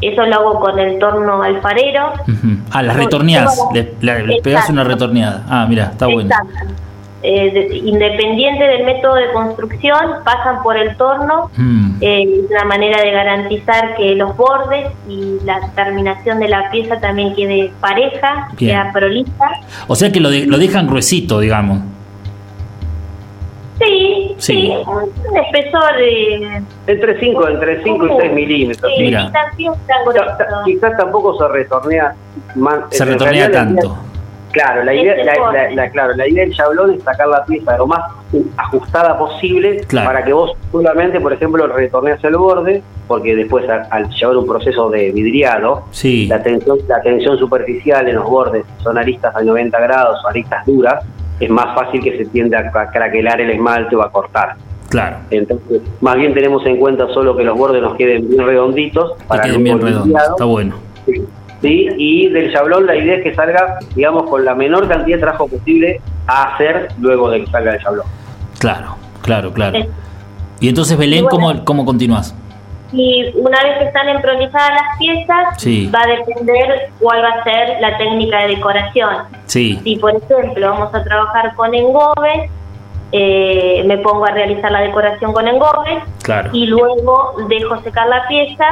[0.02, 2.12] Eso lo hago con el torno alfarero.
[2.24, 2.58] Ujú.
[2.72, 4.74] Ah, las todas le, le- Exacto.
[4.74, 5.44] una retorneada.
[5.48, 6.30] Ah, mira, está bueno.
[6.30, 6.74] Exacto.
[7.24, 11.52] Eh, de- independiente del método de construcción, pasan por el torno.
[11.56, 16.72] Mm, Eh, es una manera de garantizar que los bordes y la terminación de la
[16.72, 18.72] pieza también quede pareja, Bien.
[18.82, 19.52] queda prolija.
[19.88, 21.80] O sea que lo, de- lo dejan gruesito, digamos.
[23.80, 24.54] Sí, Sí.
[24.54, 26.62] sí, un espesor de...
[26.88, 28.92] Entre 5 entre cinco y 6 milímetros.
[28.96, 29.04] Sí.
[29.04, 29.32] Mira.
[30.66, 32.14] quizás tampoco se retornea
[32.56, 32.80] más.
[32.92, 33.98] Se retornea tanto.
[34.52, 37.46] Claro, la idea, Ese la, la- la- claro, la idea del chablón es sacar la
[37.46, 38.02] pieza lo más
[38.58, 40.08] ajustada posible Claro.
[40.08, 44.46] para que vos solamente, por ejemplo, retorneas el borde, porque después a- al llevar un
[44.48, 49.42] proceso de vidriado, Sí, la tensión, la tensión superficial en los bordes son aristas a
[49.42, 51.04] 90 grados o aristas duras,
[51.40, 54.56] es más fácil que se tienda a cra- craquelar el esmalte o a cortar.
[54.90, 55.18] claro.
[55.30, 59.24] Entonces, más bien tenemos en cuenta solo que los bordes nos queden bien redonditos Que
[59.26, 60.06] para queden luego bien el redondos.
[60.08, 60.32] vidriado.
[60.32, 60.76] Está bueno.
[61.06, 61.14] Sí.
[61.62, 65.22] Sí, y del chablón la idea es que salga, digamos, con la menor cantidad de
[65.22, 68.06] trabajo posible a hacer luego de que salga el chablón.
[68.60, 69.80] Claro, claro, claro.
[70.60, 71.30] Y entonces, Belén, Y bueno.
[71.54, 72.36] ¿cómo, cómo continúas?
[72.94, 75.90] Y una vez que están emprolijadas las piezas, Sí.
[75.94, 79.16] va a depender cuál va a ser la técnica de decoración.
[79.46, 82.50] Sí, Si, por ejemplo, vamos a trabajar con engobes,
[83.14, 86.50] eh, me pongo a realizar la decoración con engobes claro.
[86.54, 88.66] y luego dejo secar la pieza.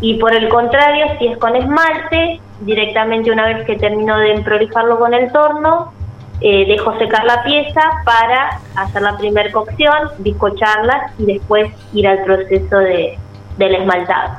[0.00, 4.98] Y por el contrario, si es con esmalte, directamente una vez que termino de emprolijarlo
[4.98, 5.92] con el torno,
[6.40, 12.24] eh, dejo secar la pieza para hacer la primer cocción, bizcocharla y después ir al
[12.24, 13.18] proceso de,
[13.58, 14.38] del esmaltado.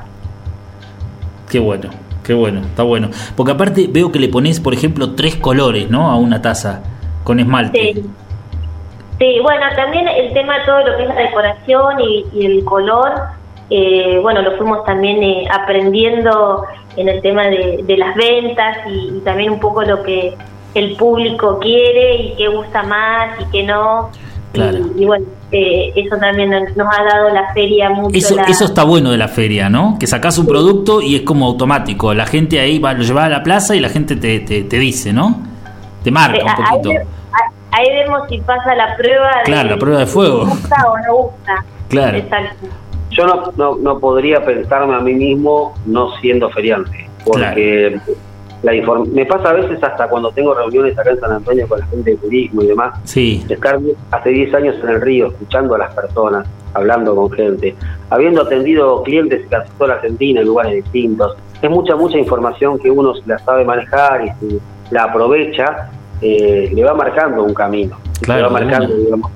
[1.48, 1.90] Qué bueno,
[2.24, 3.10] qué bueno, está bueno.
[3.36, 6.10] Porque aparte veo que le pones, por ejemplo, tres colores, ¿no?
[6.10, 6.82] A una taza
[7.22, 7.92] con esmalte.
[7.94, 8.10] Sí.
[9.18, 12.64] Sí, bueno, también el tema de todo lo que es la decoración y, y el
[12.64, 13.12] color,
[13.74, 16.64] eh, bueno, lo fuimos también eh, aprendiendo
[16.96, 20.34] en el tema de, de las ventas y, y también un poco lo que
[20.74, 24.10] el público quiere y qué gusta más y qué no.
[24.52, 24.80] Claro.
[24.98, 28.14] Y, bueno, eh, eso también nos, ha dado la feria mucho.
[28.18, 29.96] Eso, la- eso está bueno de la feria, ¿no?
[29.98, 32.12] Que sacás un producto y es como automático.
[32.12, 34.78] La gente ahí va, lo lleva a la plaza y la gente te, te, te
[34.78, 35.40] dice, ¿no?
[36.04, 36.88] Te marca Eh, un ahí, poquito.
[36.90, 39.30] ve- a- ahí vemos si pasa la prueba.
[39.44, 40.44] Claro, la prueba de fuego.
[40.44, 41.64] ¿Gusta o no gusta?
[41.88, 42.18] Claro.
[42.18, 42.66] Exacto.
[43.12, 47.98] Yo no, no, no podría pensarme a mí mismo no siendo feriante, porque
[48.62, 51.80] la inform- me pasa a veces hasta cuando tengo reuniones acá en San Antonio con
[51.80, 53.78] la gente de turismo y demás, Sí, estar
[54.12, 57.74] hace 10 años en el río, escuchando a las personas, hablando con gente,
[58.08, 62.90] habiendo atendido clientes casi toda la Argentina en lugares distintos, es mucha, mucha información que
[62.90, 64.58] uno la sabe manejar y si
[64.90, 65.90] la aprovecha,
[66.20, 67.96] eh, le va marcando un camino.
[68.20, 69.30] Claro, le va marcando, digamos,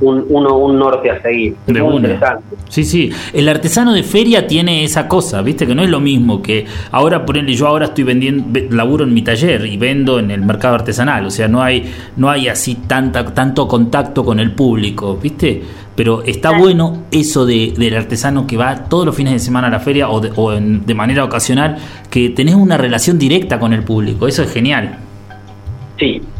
[0.00, 1.54] un, uno, un norte a seguir.
[1.66, 2.08] De muy una.
[2.08, 2.56] interesante.
[2.68, 3.10] Sí, sí.
[3.32, 5.66] El artesano de feria tiene esa cosa, ¿viste?
[5.66, 9.14] Que no es lo mismo que ahora, ponele, yo ahora estoy vendiendo, ve- laburo en
[9.14, 11.26] mi taller y vendo en el mercado artesanal.
[11.26, 11.84] O sea, no hay,
[12.16, 15.62] no hay así tanta, tanto contacto con el público, ¿viste?
[15.94, 19.70] Pero está bueno eso de, del artesano que va todos los fines de semana a
[19.70, 21.76] la feria o de, o en- de manera ocasional,
[22.10, 24.26] que tenés una relación directa con el público.
[24.26, 24.98] Eso es genial.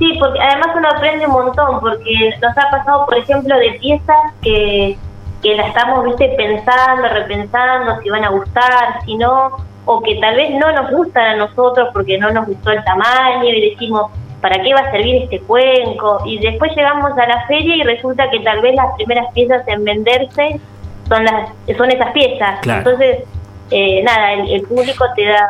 [0.04, 4.16] Sí, porque además uno aprende un montón, porque nos ha pasado, por ejemplo, de piezas
[4.42, 4.98] que,
[5.42, 10.36] que la estamos, viste, pensando, repensando, si van a gustar, si no, o que tal
[10.36, 14.10] vez no nos gustan a nosotros porque no nos gustó el tamaño y decimos,
[14.42, 16.20] ¿para qué va a servir este cuenco?
[16.26, 19.84] Y después llegamos a la feria y resulta que tal vez las primeras piezas en
[19.84, 20.60] venderse
[21.08, 21.48] son, las,
[21.78, 22.60] son esas piezas.
[22.60, 22.80] Claro.
[22.80, 23.24] Entonces,
[23.70, 25.48] eh, nada, el, el público te da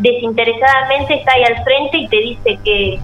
[0.00, 2.98] desinteresadamente, está ahí al frente y te dice que-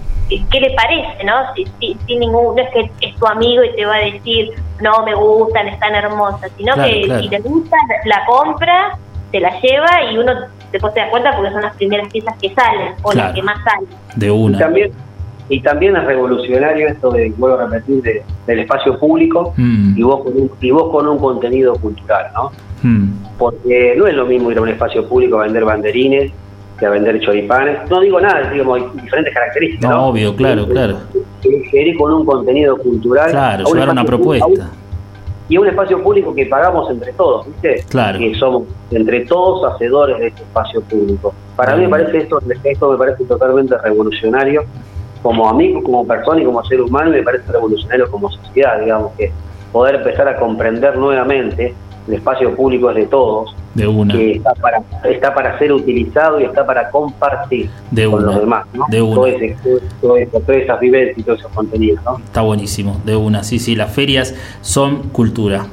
[0.50, 1.32] qué le parece, ¿no?
[1.54, 4.50] Si- si- sin ningún, no es que es tu amigo y te va a decir,
[4.80, 7.22] no me gustan, están hermosas, sino Claro, que claro.
[7.22, 8.98] si te gusta, la compra,
[9.30, 10.32] te la lleva y uno
[10.70, 13.28] después te da cuenta porque son las primeras piezas que salen o Claro.
[13.28, 13.88] las que más salen.
[14.16, 14.58] De y una.
[14.58, 14.90] también,
[15.48, 20.02] y también es revolucionario esto de, vuelvo a repetir, de- del espacio público Mm, y,
[20.02, 22.50] vos con un, y vos con un contenido cultural, ¿no?
[22.82, 23.08] mm.
[23.38, 26.30] porque no es lo mismo ir a un espacio público a vender banderines
[26.82, 27.88] que a vender choripanes.
[27.88, 29.88] No digo nada, digamos, hay diferentes características.
[29.88, 30.06] No, ¿no?
[30.08, 30.96] obvio, claro, claro.
[31.40, 33.30] Que- que ir con un contenido cultural.
[33.30, 34.44] Claro, a un llevar una público- propuesta.
[34.44, 34.82] a un-
[35.48, 37.84] Y un espacio público que pagamos entre todos, ¿viste?
[37.90, 38.18] Claro.
[38.18, 41.34] Que somos entre todos hacedores de este espacio público.
[41.56, 44.64] Para mí me parece esto, esto me parece totalmente revolucionario
[45.22, 49.30] como amigo, como persona y como ser humano, me parece revolucionario como sociedad, digamos, que
[49.70, 51.74] poder empezar a comprender nuevamente
[52.08, 54.14] el espacio público es de todos, De una.
[54.14, 58.40] que está para, está para ser utilizado y está para compartir De con una, los
[58.40, 58.84] demás, ¿no?
[58.90, 59.14] de una.
[59.14, 59.56] Todo ese-
[60.00, 62.18] todo eso, todas esas vivencias y todos esos contenidos, ¿no?
[62.18, 63.42] Está buenísimo, de una.
[63.44, 65.66] Sí, sí, las ferias son cultura.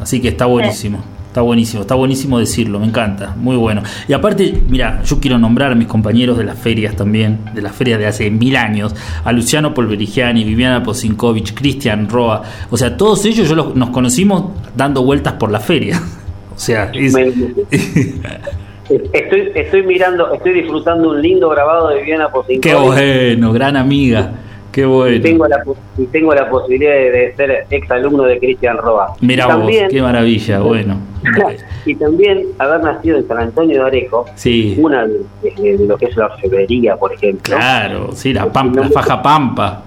[0.00, 0.98] Así que está buenísimo.
[1.28, 3.82] Está buenísimo, está buenísimo decirlo, me encanta, muy bueno.
[4.08, 7.72] Y aparte, mira, yo quiero nombrar a mis compañeros de las ferias también, de las
[7.72, 13.22] ferias de hace mil años, a Luciano Polverigiani, Viviana Posinkovich, Cristian Roa, o sea, todos
[13.26, 14.44] ellos yo los- nos conocimos
[14.74, 16.00] dando vueltas por la feria.
[16.56, 17.32] O sea, es- Me-
[19.12, 22.62] estoy, estoy mirando, estoy disfrutando un lindo grabado de Viviana Posinkovic.
[22.62, 24.32] qué bueno, gran amiga,
[24.72, 25.22] qué Y bueno.
[25.22, 25.62] tengo, la,
[25.98, 29.14] y tengo la posibilidad de, de ser ex alumno de Cristian Roa.
[29.20, 30.96] Mira y vos, también, qué maravilla, bueno.
[31.86, 35.96] y también haber nacido en San Antonio de Areco, Sí, una de, de- de lo
[35.98, 37.56] que es la orfebrería, por ejemplo.
[37.56, 39.82] claro, sí, la, pampa, la faja pampa.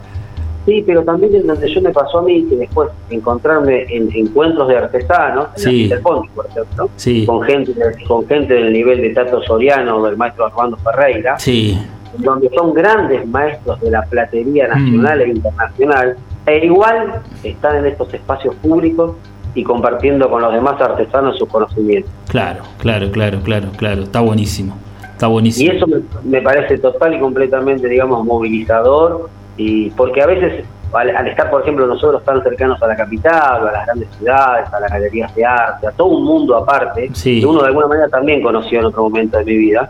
[0.70, 4.67] Sí, pero también en donde yo me pasó a mí que después encontrarme en encuentros
[4.67, 5.84] de artesanos, en Sí.
[5.88, 7.26] la Peter Ponti, por ejemplo, Sí.
[7.26, 7.74] con gente
[8.07, 11.78] con gente del nivel de Tato Soriano o del maestro Armando Ferreira, Sí,
[12.17, 14.70] donde son grandes maestros de la platería Mm.
[14.70, 19.13] nacional e internacional, e igual están en estos espacios públicos
[19.55, 22.11] y compartiendo con los demás artesanos sus conocimientos.
[22.28, 24.03] claro, claro, claro, claro, claro.
[24.03, 24.78] Está buenísimo.
[25.13, 25.74] Está Y buenísimo.
[25.74, 29.30] eso me, me parece total y completamente, digamos, movilizador,
[29.62, 33.68] y porque a veces, al, al estar, por ejemplo, nosotros tan cercanos a la capital,
[33.68, 37.41] a las grandes ciudades, a las galerías de arte, a todo un mundo aparte, Sí.
[37.41, 39.89] que uno de alguna manera también conoció en otro momento de mi vida,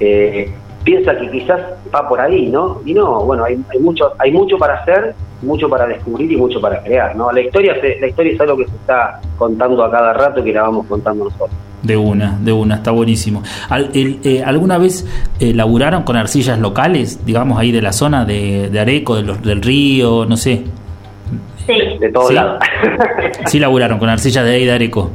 [0.00, 0.52] eh,
[0.84, 1.60] piensa que quizás
[1.94, 2.80] va por ahí, ¿no?
[2.84, 6.60] Y no, bueno, hay, hay mucho hay mucho para hacer, mucho para descubrir y mucho
[6.60, 7.30] para crear, ¿no?
[7.32, 10.44] La historia, se- la historia es algo que se está contando a cada rato y
[10.44, 11.50] que la vamos contando nosotros.
[11.82, 13.42] De una, de una, está buenísimo.
[13.68, 15.06] Al- el- eh, ¿Alguna vez
[15.38, 19.42] eh, laburaron con arcillas locales, digamos, ahí de la zona de, de Areco, de los-
[19.42, 20.62] del río, no sé?
[21.66, 22.34] Sí, De todos Sí.
[22.34, 22.58] lados.
[23.46, 25.10] Sí laburaron con arcillas de ahí de Areco.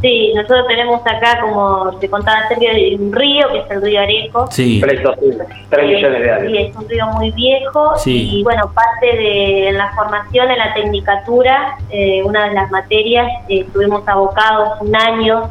[0.00, 4.48] sí, nosotros tenemos acá, como te contaba Sergio, un río, que es el río Areco.
[4.50, 6.70] Sí, 3 millones de Sí, años.
[6.70, 8.30] es un río muy viejo Sí.
[8.32, 13.60] y bueno, parte de la formación en la tecnicatura, eh, una de las materias, eh,
[13.60, 15.42] estuvimos abocados un año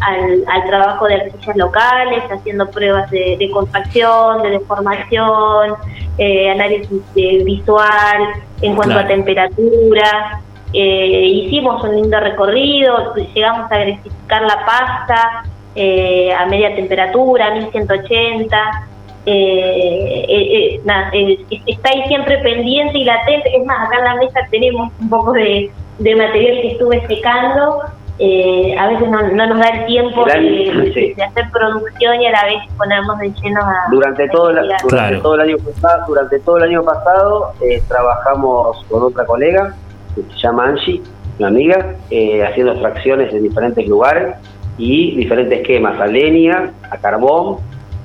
[0.00, 5.74] al, al trabajo de arcillas locales, haciendo pruebas de, de compacción, de deformación,
[6.18, 8.20] eh, análisis eh, visual
[8.60, 9.06] en cuanto Claro.
[9.06, 10.40] a temperatura.
[10.74, 15.42] Eh, hicimos un lindo recorrido, llegamos a agresificar la pasta
[15.74, 18.88] eh, a media temperatura, 1180.
[19.24, 23.54] Eh, eh, eh, nada, eh, está ahí siempre pendiente y latente.
[23.56, 27.82] Es más, acá en la mesa tenemos un poco de, de material que estuve secando.
[28.18, 31.14] Eh, a veces no, no nos da el tiempo El año- de, sí.
[31.14, 33.90] de hacer producción y a la vez ponernos de lleno a.
[33.90, 34.82] Durante todo, el, a investigar.
[34.90, 35.22] durante Claro.
[35.22, 39.74] todo el año pasado, durante todo el año pasado eh, trabajamos con otra colega
[40.14, 41.00] que se llama Angie,
[41.38, 44.34] una amiga, eh, haciendo extracciones en diferentes lugares
[44.76, 47.56] y diferentes esquemas, a leña, a carbón,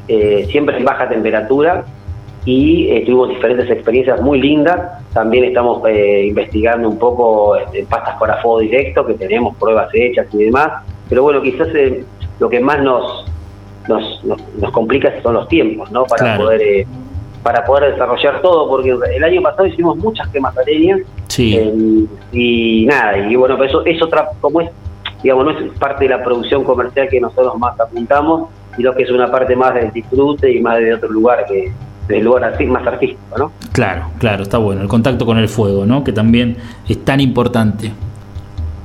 [0.07, 1.83] eh, siempre en baja temperatura
[2.47, 5.03] y eh, tuvimos diferentes experiencias muy lindas.
[5.11, 10.27] También estamos eh, investigando un poco en pastas para fuego directo, que tenemos pruebas hechas
[10.33, 10.81] y demás.
[11.09, 11.67] Pero bueno, quizás
[12.39, 13.25] lo que más nos,
[13.89, 16.05] nos, nos, complica son los tiempos, ¿no?
[16.05, 16.87] Para poder
[17.43, 20.97] para poder desarrollar todo, porque el año pasado hicimos muchas quemas leña
[22.31, 24.69] y nada, y bueno, eso es otra, como es,
[25.21, 29.11] digamos, no es parte de la producción comercial que nosotros más apuntamos, sino que es
[29.11, 31.71] una parte más del disfrute y más de otro lugar que
[32.07, 33.51] del lugar así, más artístico, ¿no?
[33.71, 36.03] Claro, claro, está bueno, el contacto con el fuego, ¿no?
[36.03, 37.91] Que también es tan importante.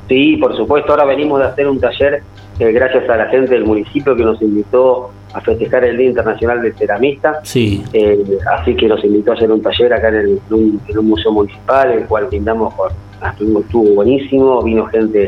[0.08, 2.22] Sí, por supuesto, ahora venimos de hacer un taller
[2.58, 6.60] eh, gracias a la gente del municipio que nos invitó a festejar el Día Internacional
[6.60, 7.40] del Ceramista.
[7.42, 7.82] Sí.
[7.92, 11.90] Eh, así que nos invitó a hacer un taller acá en, el, un, museo municipal,
[11.92, 12.90] el cual brindamos con.
[13.22, 15.26] Estuvo, buenísimo, vino gente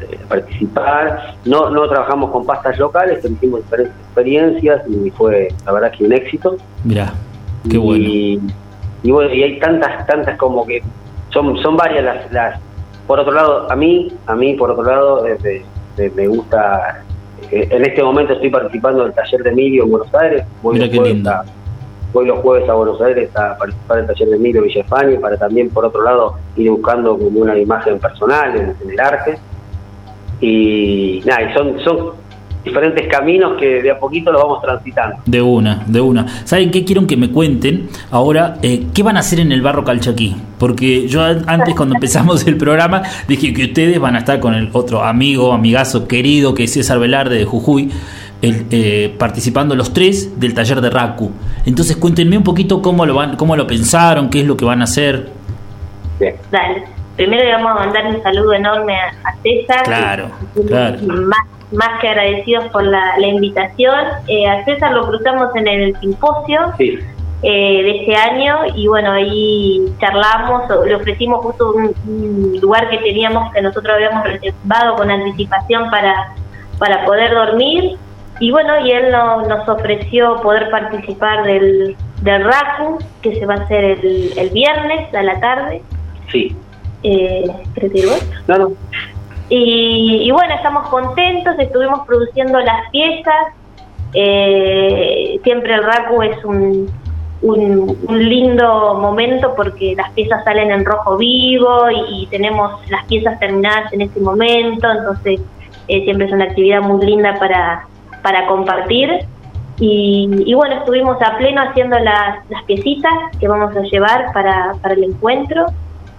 [0.00, 1.36] eh, a participar.
[1.44, 6.04] No, no trabajamos con pastas locales, pero hicimos diferentes experiencias y fue, la verdad, que
[6.04, 6.56] un éxito.
[6.84, 7.12] Mira,
[7.68, 8.04] qué bueno.
[8.08, 10.82] Y, bueno, y hay tantas, tantas como que.
[11.30, 12.60] Son, son varias las, las.
[13.06, 15.64] Por otro lado, a mí, a mí, por otro lado, desde
[15.96, 17.02] me gusta.
[17.50, 20.44] Eh, en este momento estoy participando del taller de Emilio en Buenos Aires.
[20.62, 21.30] Voy Mira qué lindo.
[22.12, 25.36] voy los jueves a Buenos Aires a participar del taller de Emilio Villa España para
[25.36, 29.38] también, por otro lado, ir buscando como una imagen personal en, el arte.
[30.40, 32.12] Y nada, y son, son
[32.64, 35.16] diferentes caminos que de a poquito los vamos transitando.
[35.26, 36.26] De una, de una.
[36.44, 38.56] ¿Saben qué quiero que me cuenten ahora?
[38.62, 40.36] Eh, ¿Qué van a hacer en el barro calchaquí?
[40.58, 44.70] Porque yo antes cuando empezamos el programa dije que ustedes van a estar con el
[44.72, 47.90] otro amigo, amigazo querido que es César Velarde de Jujuy.
[48.44, 51.30] Eh, participando los tres del taller de Raku.
[51.64, 54.80] Entonces cuéntenme un poquito cómo lo van, cómo lo pensaron, qué es lo que van
[54.80, 55.28] a hacer.
[56.18, 56.34] Bien.
[56.50, 56.82] Dale.
[57.14, 59.84] Primero le vamos a mandar un saludo enorme a, César.
[59.84, 60.30] Claro,
[60.66, 61.46] claro más
[62.00, 63.94] que agradecidos por la, invitación.
[64.28, 66.92] Eh, a César lo cruzamos en el simposio eh,
[67.42, 73.62] de este año y bueno, ahí charlamos, le ofrecimos justo un, lugar que teníamos, que
[73.62, 76.34] nosotros habíamos reservado con anticipación para,
[76.78, 77.96] para poder dormir.
[78.40, 83.58] Y bueno, y él nos ofreció poder participar del, del RACU, que se va a
[83.58, 85.82] hacer el, el viernes a la tarde.
[86.30, 86.56] Sí.
[87.04, 87.44] Eh,
[88.48, 88.72] No, no.
[89.48, 93.48] Y, bueno, estamos contentos, estuvimos produciendo las piezas.
[94.14, 96.90] Eh, siempre el RACU es un,
[97.42, 103.92] un, lindo momento porque las piezas salen en rojo vivo y, tenemos las piezas terminadas
[103.92, 105.40] en ese momento, entonces
[105.88, 107.86] eh, siempre es una actividad muy linda para,
[108.22, 109.26] para compartir.
[109.78, 114.94] Y, bueno, estuvimos a pleno haciendo las, las piecitas que vamos a llevar para, para
[114.94, 115.66] el encuentro.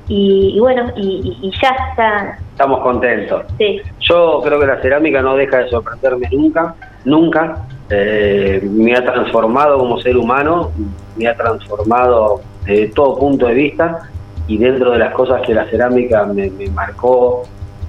[0.08, 2.38] Y, bueno, y, ya está.
[2.52, 3.44] Estamos contentos.
[4.00, 6.76] Yo creo que la cerámica no deja de sorprenderme nunca,
[7.06, 7.66] nunca.
[7.90, 10.72] Eh, me ha transformado como ser humano,
[11.16, 14.10] me ha transformado de todo punto de vista
[14.48, 17.44] y dentro de las cosas que la cerámica me, marcó,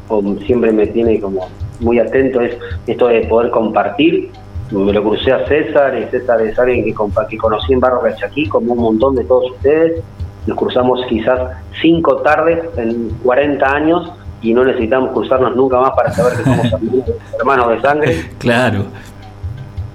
[0.09, 1.49] o siempre me tiene como
[1.81, 2.57] muy atento, es
[2.87, 4.31] esto de poder compartir.
[4.71, 6.95] Me lo crucé a César, y César es alguien que,
[7.29, 10.03] que conocí en Barro Cachaquí, como un montón de todos ustedes,
[10.47, 11.41] nos cruzamos quizás
[11.81, 16.67] cinco tardes en 40 años y no necesitamos cruzarnos nunca más para saber que somos
[17.39, 18.31] hermanos de sangre.
[18.39, 18.85] Claro.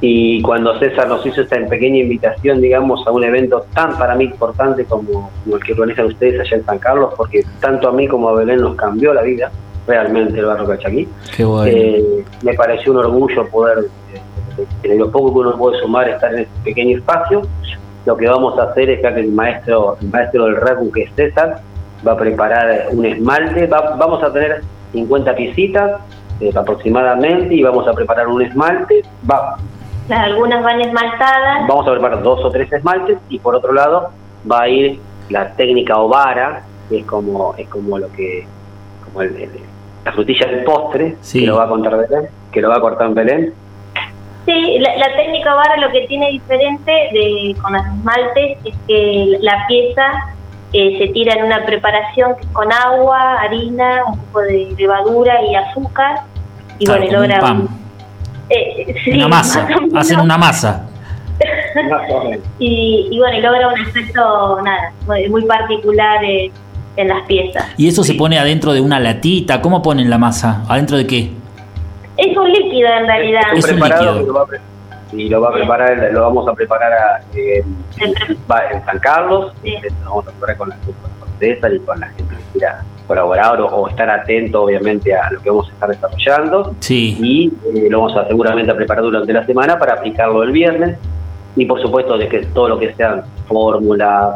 [0.02, 4.26] Y cuando César nos hizo esta pequeña invitación, digamos, a un evento tan para mí
[4.26, 8.30] importante como, el que organizan ustedes allá en San Carlos, porque tanto a mí como
[8.30, 9.52] a Belén nos cambió la vida,
[9.86, 11.08] realmente el barrio Cachaquí.
[11.36, 11.72] Qué bueno.
[11.72, 13.80] Eh, me pareció un orgullo poder,
[14.14, 17.42] eh, en lo poco que uno puede sumar, estar en este pequeño espacio
[18.06, 21.14] lo que vamos a hacer es que el maestro, el maestro del RECU, que es
[21.16, 21.62] César,
[22.08, 24.62] va a preparar un esmalte, vamos a tener
[24.94, 26.02] 50 piecitas
[26.40, 29.04] eh, aproximadamente y vamos a preparar un esmalte.
[29.30, 29.58] Va,
[30.10, 31.68] algunas van esmaltadas.
[31.68, 34.10] Vamos a preparar dos o tres esmaltes y por otro lado
[34.50, 38.48] va a ir la técnica ovara, que es como, es como lo que,
[39.06, 39.50] como el,
[40.06, 43.08] la frutilla del postre, que lo va a contar Belén, que lo va a cortar
[43.08, 43.54] en Belén
[44.46, 49.66] Sí, la, técnica vara lo que tiene diferente de, con las esmaltes es que la
[49.68, 50.04] pieza
[50.74, 56.22] eh, se tira en una preparación con agua, harina, un poco de levadura y azúcar.
[56.78, 57.58] Y bueno, logra.
[58.50, 60.88] Eh, una masa, hacen una masa.
[62.60, 64.92] y, y, bueno, y logra un efecto nada,
[65.30, 66.52] muy, particular eh,
[66.96, 67.66] en las piezas.
[67.78, 69.62] ¿Y eso se pone adentro de una latita?
[69.62, 70.64] ¿Cómo ponen la masa?
[70.68, 71.39] ¿Adentro de qué?
[72.20, 73.42] Es un líquido en realidad.
[73.56, 74.48] Es un preparado
[75.12, 77.64] y lo va a preparar, lo vamos a preparar eh,
[77.98, 82.44] en San Carlos, lo vamos a preparar con la, con y con la gente que
[82.52, 86.76] quiera colaborar o, estar atento obviamente a lo que vamos a estar desarrollando.
[86.80, 87.18] Sí.
[87.20, 90.98] y eh, lo vamos a seguramente a preparar durante la semana para aplicarlo el viernes.
[91.56, 94.36] Y por supuesto de que todo lo que sean fórmulas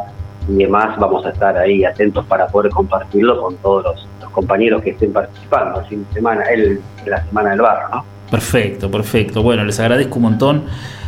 [0.49, 4.89] y demás vamos a estar ahí atentos para poder compartirlo con todos los, compañeros que
[4.89, 8.05] estén participando el fin de semana, el, la semana del barro, ¿no?
[8.29, 9.43] Perfecto, perfecto.
[9.43, 10.63] Bueno, les agradezco un montón.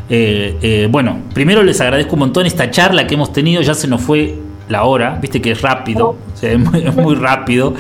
[0.10, 3.88] Eh, eh, bueno, primero les agradezco un montón esta charla que hemos tenido, ya se
[3.88, 4.36] nos fue
[4.70, 6.60] la hora, viste que es rápido, es,
[6.96, 7.74] muy, rápido.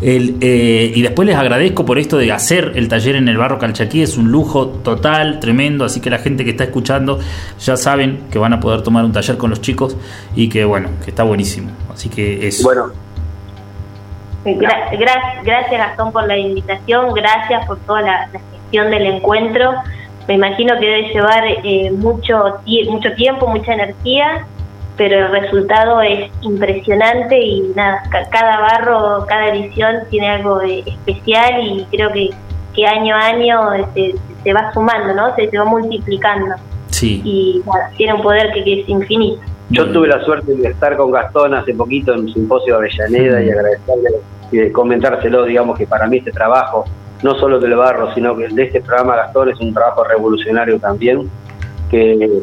[0.00, 4.02] Eh, y después les agradezco por esto de hacer el taller en el barro Calchaquí,
[4.02, 7.18] es un lujo total, tremendo, así que la gente que está escuchando
[7.60, 9.96] ya saben que van a poder tomar un taller con los chicos
[10.36, 11.70] y que bueno, que está buenísimo.
[11.92, 12.62] Así que es...
[12.62, 13.01] Bueno.
[14.44, 19.74] Gracias Gastón por la invitación, gracias por toda la, gestión del encuentro.
[20.28, 24.46] Me imagino que debe llevar eh, mucho, mucho tiempo, mucha energía
[24.96, 31.84] pero el resultado es impresionante y nada, cada barro, cada edición tiene algo especial y
[31.90, 32.30] creo que,
[32.74, 34.14] que año a año este,
[34.44, 35.34] se, va sumando, ¿no?
[35.34, 36.54] Se, va multiplicando.
[36.90, 37.22] Sí.
[37.24, 37.62] Y
[37.96, 39.42] tiene un poder que, es infinito.
[39.72, 43.42] Yo tuve la suerte de estar con Gastón hace poquito en un simposio de Avellaneda
[43.42, 44.10] y agradecerle
[44.50, 46.84] y de comentárselo, digamos que para mí este trabajo,
[47.22, 51.30] no solo del barro, sino que de este programa Gastón es un trabajo revolucionario también,
[51.90, 52.42] que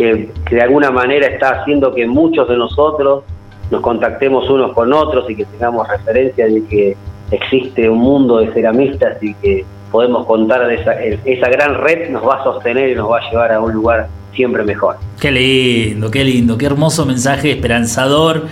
[0.00, 3.24] que, de alguna manera está haciendo que muchos de nosotros
[3.70, 6.96] nos contactemos unos con otros y que tengamos referencia de que
[7.30, 12.26] existe un mundo de ceramistas y que podemos contar de esa, esa gran red nos
[12.26, 14.96] va a sostener y nos va a llevar a un lugar siempre mejor.
[15.20, 18.46] Qué lindo, qué lindo, qué hermoso mensaje esperanzador,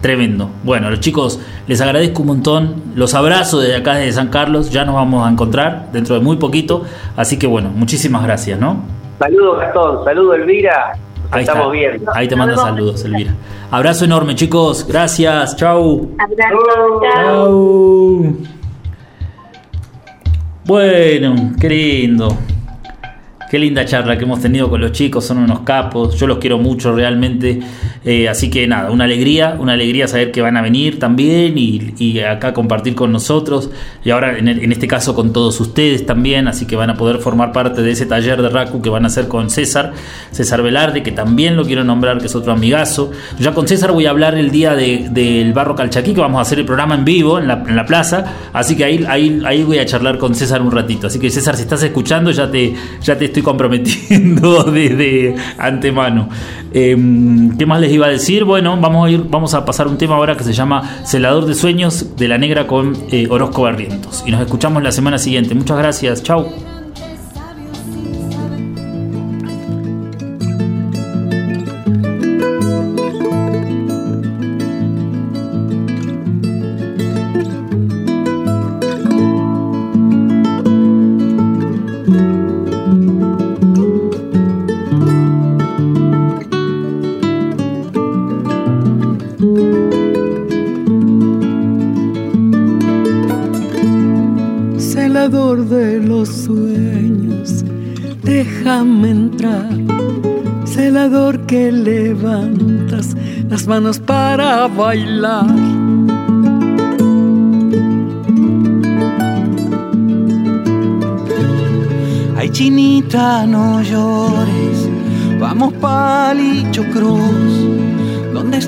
[0.00, 0.50] tremendo.
[0.62, 4.84] Bueno, los chicos, les agradezco un montón, los abrazo desde acá desde San Carlos, ya
[4.84, 6.82] nos vamos a encontrar dentro de muy poquito,
[7.16, 8.82] así que bueno, muchísimas gracias, ¿no?
[9.18, 10.04] Saludos, Gastón.
[10.04, 10.92] Saludos, Elvira.
[11.30, 12.12] Ahí estamos viendo.
[12.14, 13.34] Ahí te manda saludos, Elvira.
[13.70, 14.86] Abrazo enorme, chicos.
[14.86, 15.56] Gracias.
[15.56, 16.10] Chau.
[16.18, 17.00] Abrazo.
[17.02, 18.36] Chau.
[20.64, 22.36] Bueno, qué lindo.
[23.50, 26.58] Qué linda charla que hemos tenido con los chicos, son unos capos, yo los quiero
[26.58, 27.60] mucho realmente,
[28.04, 32.20] eh, así que nada, una alegría, una alegría saber que van a venir también y,
[32.20, 33.70] acá compartir con nosotros
[34.04, 37.52] y ahora en, este caso con todos ustedes también, así que van a poder formar
[37.52, 39.92] parte de ese taller de Raku que van a hacer con César,
[40.30, 43.10] César Velarde, que también lo quiero nombrar, que es otro amigazo.
[43.38, 46.58] Ya con César voy a hablar el día del Barro Calchaquí, que vamos a hacer
[46.58, 50.18] el programa en vivo en la, plaza, así que ahí, ahí, ahí voy a charlar
[50.18, 53.42] con César un ratito, así que César, si estás escuchando ya te, ya te estoy
[53.44, 56.28] comprometiendo desde antemano.
[56.72, 58.42] Em, ¿Qué más les iba a decir?
[58.42, 61.54] Bueno, vamos a ir, vamos a pasar un tema ahora que se llama Celador de
[61.54, 64.24] Sueños de la Negra con eh, Orozco Barrientos.
[64.26, 65.54] Y nos escuchamos la semana siguiente.
[65.54, 66.22] Muchas gracias.
[66.24, 66.73] Chao.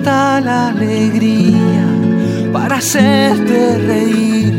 [0.07, 1.87] ¿Dónde está la alegría
[2.53, 4.55] para hacerte reír?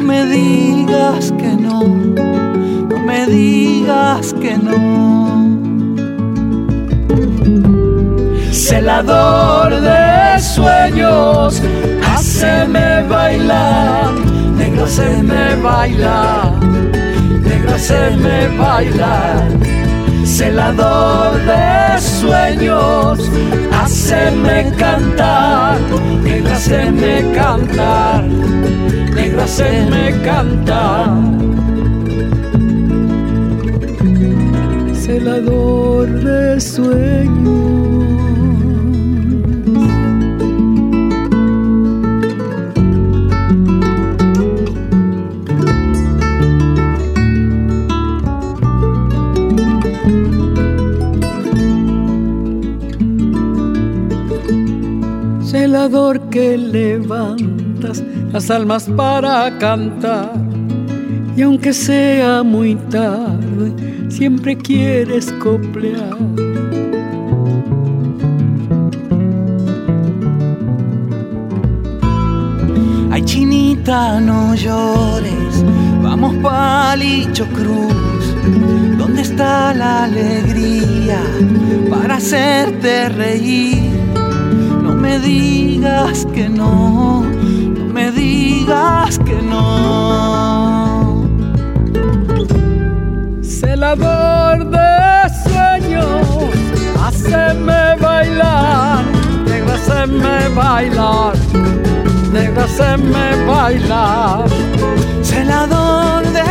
[0.00, 5.48] me digas que no, no me digas que no.
[8.50, 11.62] Celador de sueños,
[12.04, 14.12] haceme bailar,
[14.56, 14.86] negro
[15.22, 16.52] me bailar,
[17.42, 17.76] negro
[18.18, 19.71] me bailar.
[20.32, 23.30] Celador de sueños,
[23.70, 25.78] haceme cantar,
[26.24, 28.24] negro me cantar
[29.14, 31.10] negro hacerme cantar.
[34.94, 38.21] Celador de sueños.
[55.82, 60.30] Que levantas las almas para cantar.
[61.36, 63.72] Y aunque sea muy tarde,
[64.08, 66.16] siempre quieres coplear.
[73.10, 75.64] Ay, chinita, no llores,
[76.00, 78.36] vamos palicho cruz.
[78.98, 81.20] ¿Dónde está la alegría
[81.90, 84.01] para hacerte reír?
[85.02, 91.26] No me digas que no, no me digas que no.
[93.42, 96.24] Celador de sueños,
[97.02, 99.04] haceme bailar,
[99.44, 101.34] negra, haceme bailar,
[102.32, 104.44] negra, haceme bailar.
[105.20, 106.42] Celador de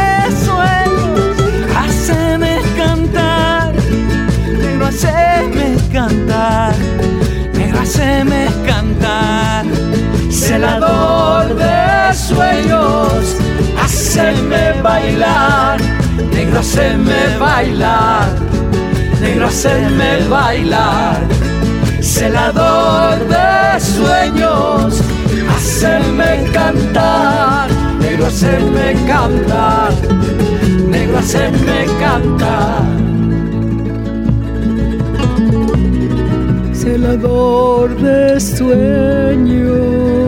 [0.45, 1.37] sueños,
[1.77, 3.73] haceme cantar,
[4.61, 6.75] negro, haceme cantar,
[7.91, 9.65] haceme cantar.
[10.29, 13.35] Celador de sueños,
[13.81, 15.77] haceme bailar,
[16.33, 18.29] negro, haceme bailar,
[19.19, 21.19] negro, haceme bailar.
[22.01, 25.01] Celador de sueños,
[25.53, 27.69] haceme cantar,
[27.99, 29.91] negro, haceme cantar,
[30.87, 33.10] negro, haceme cantar.
[37.11, 40.20] Celador de sueños.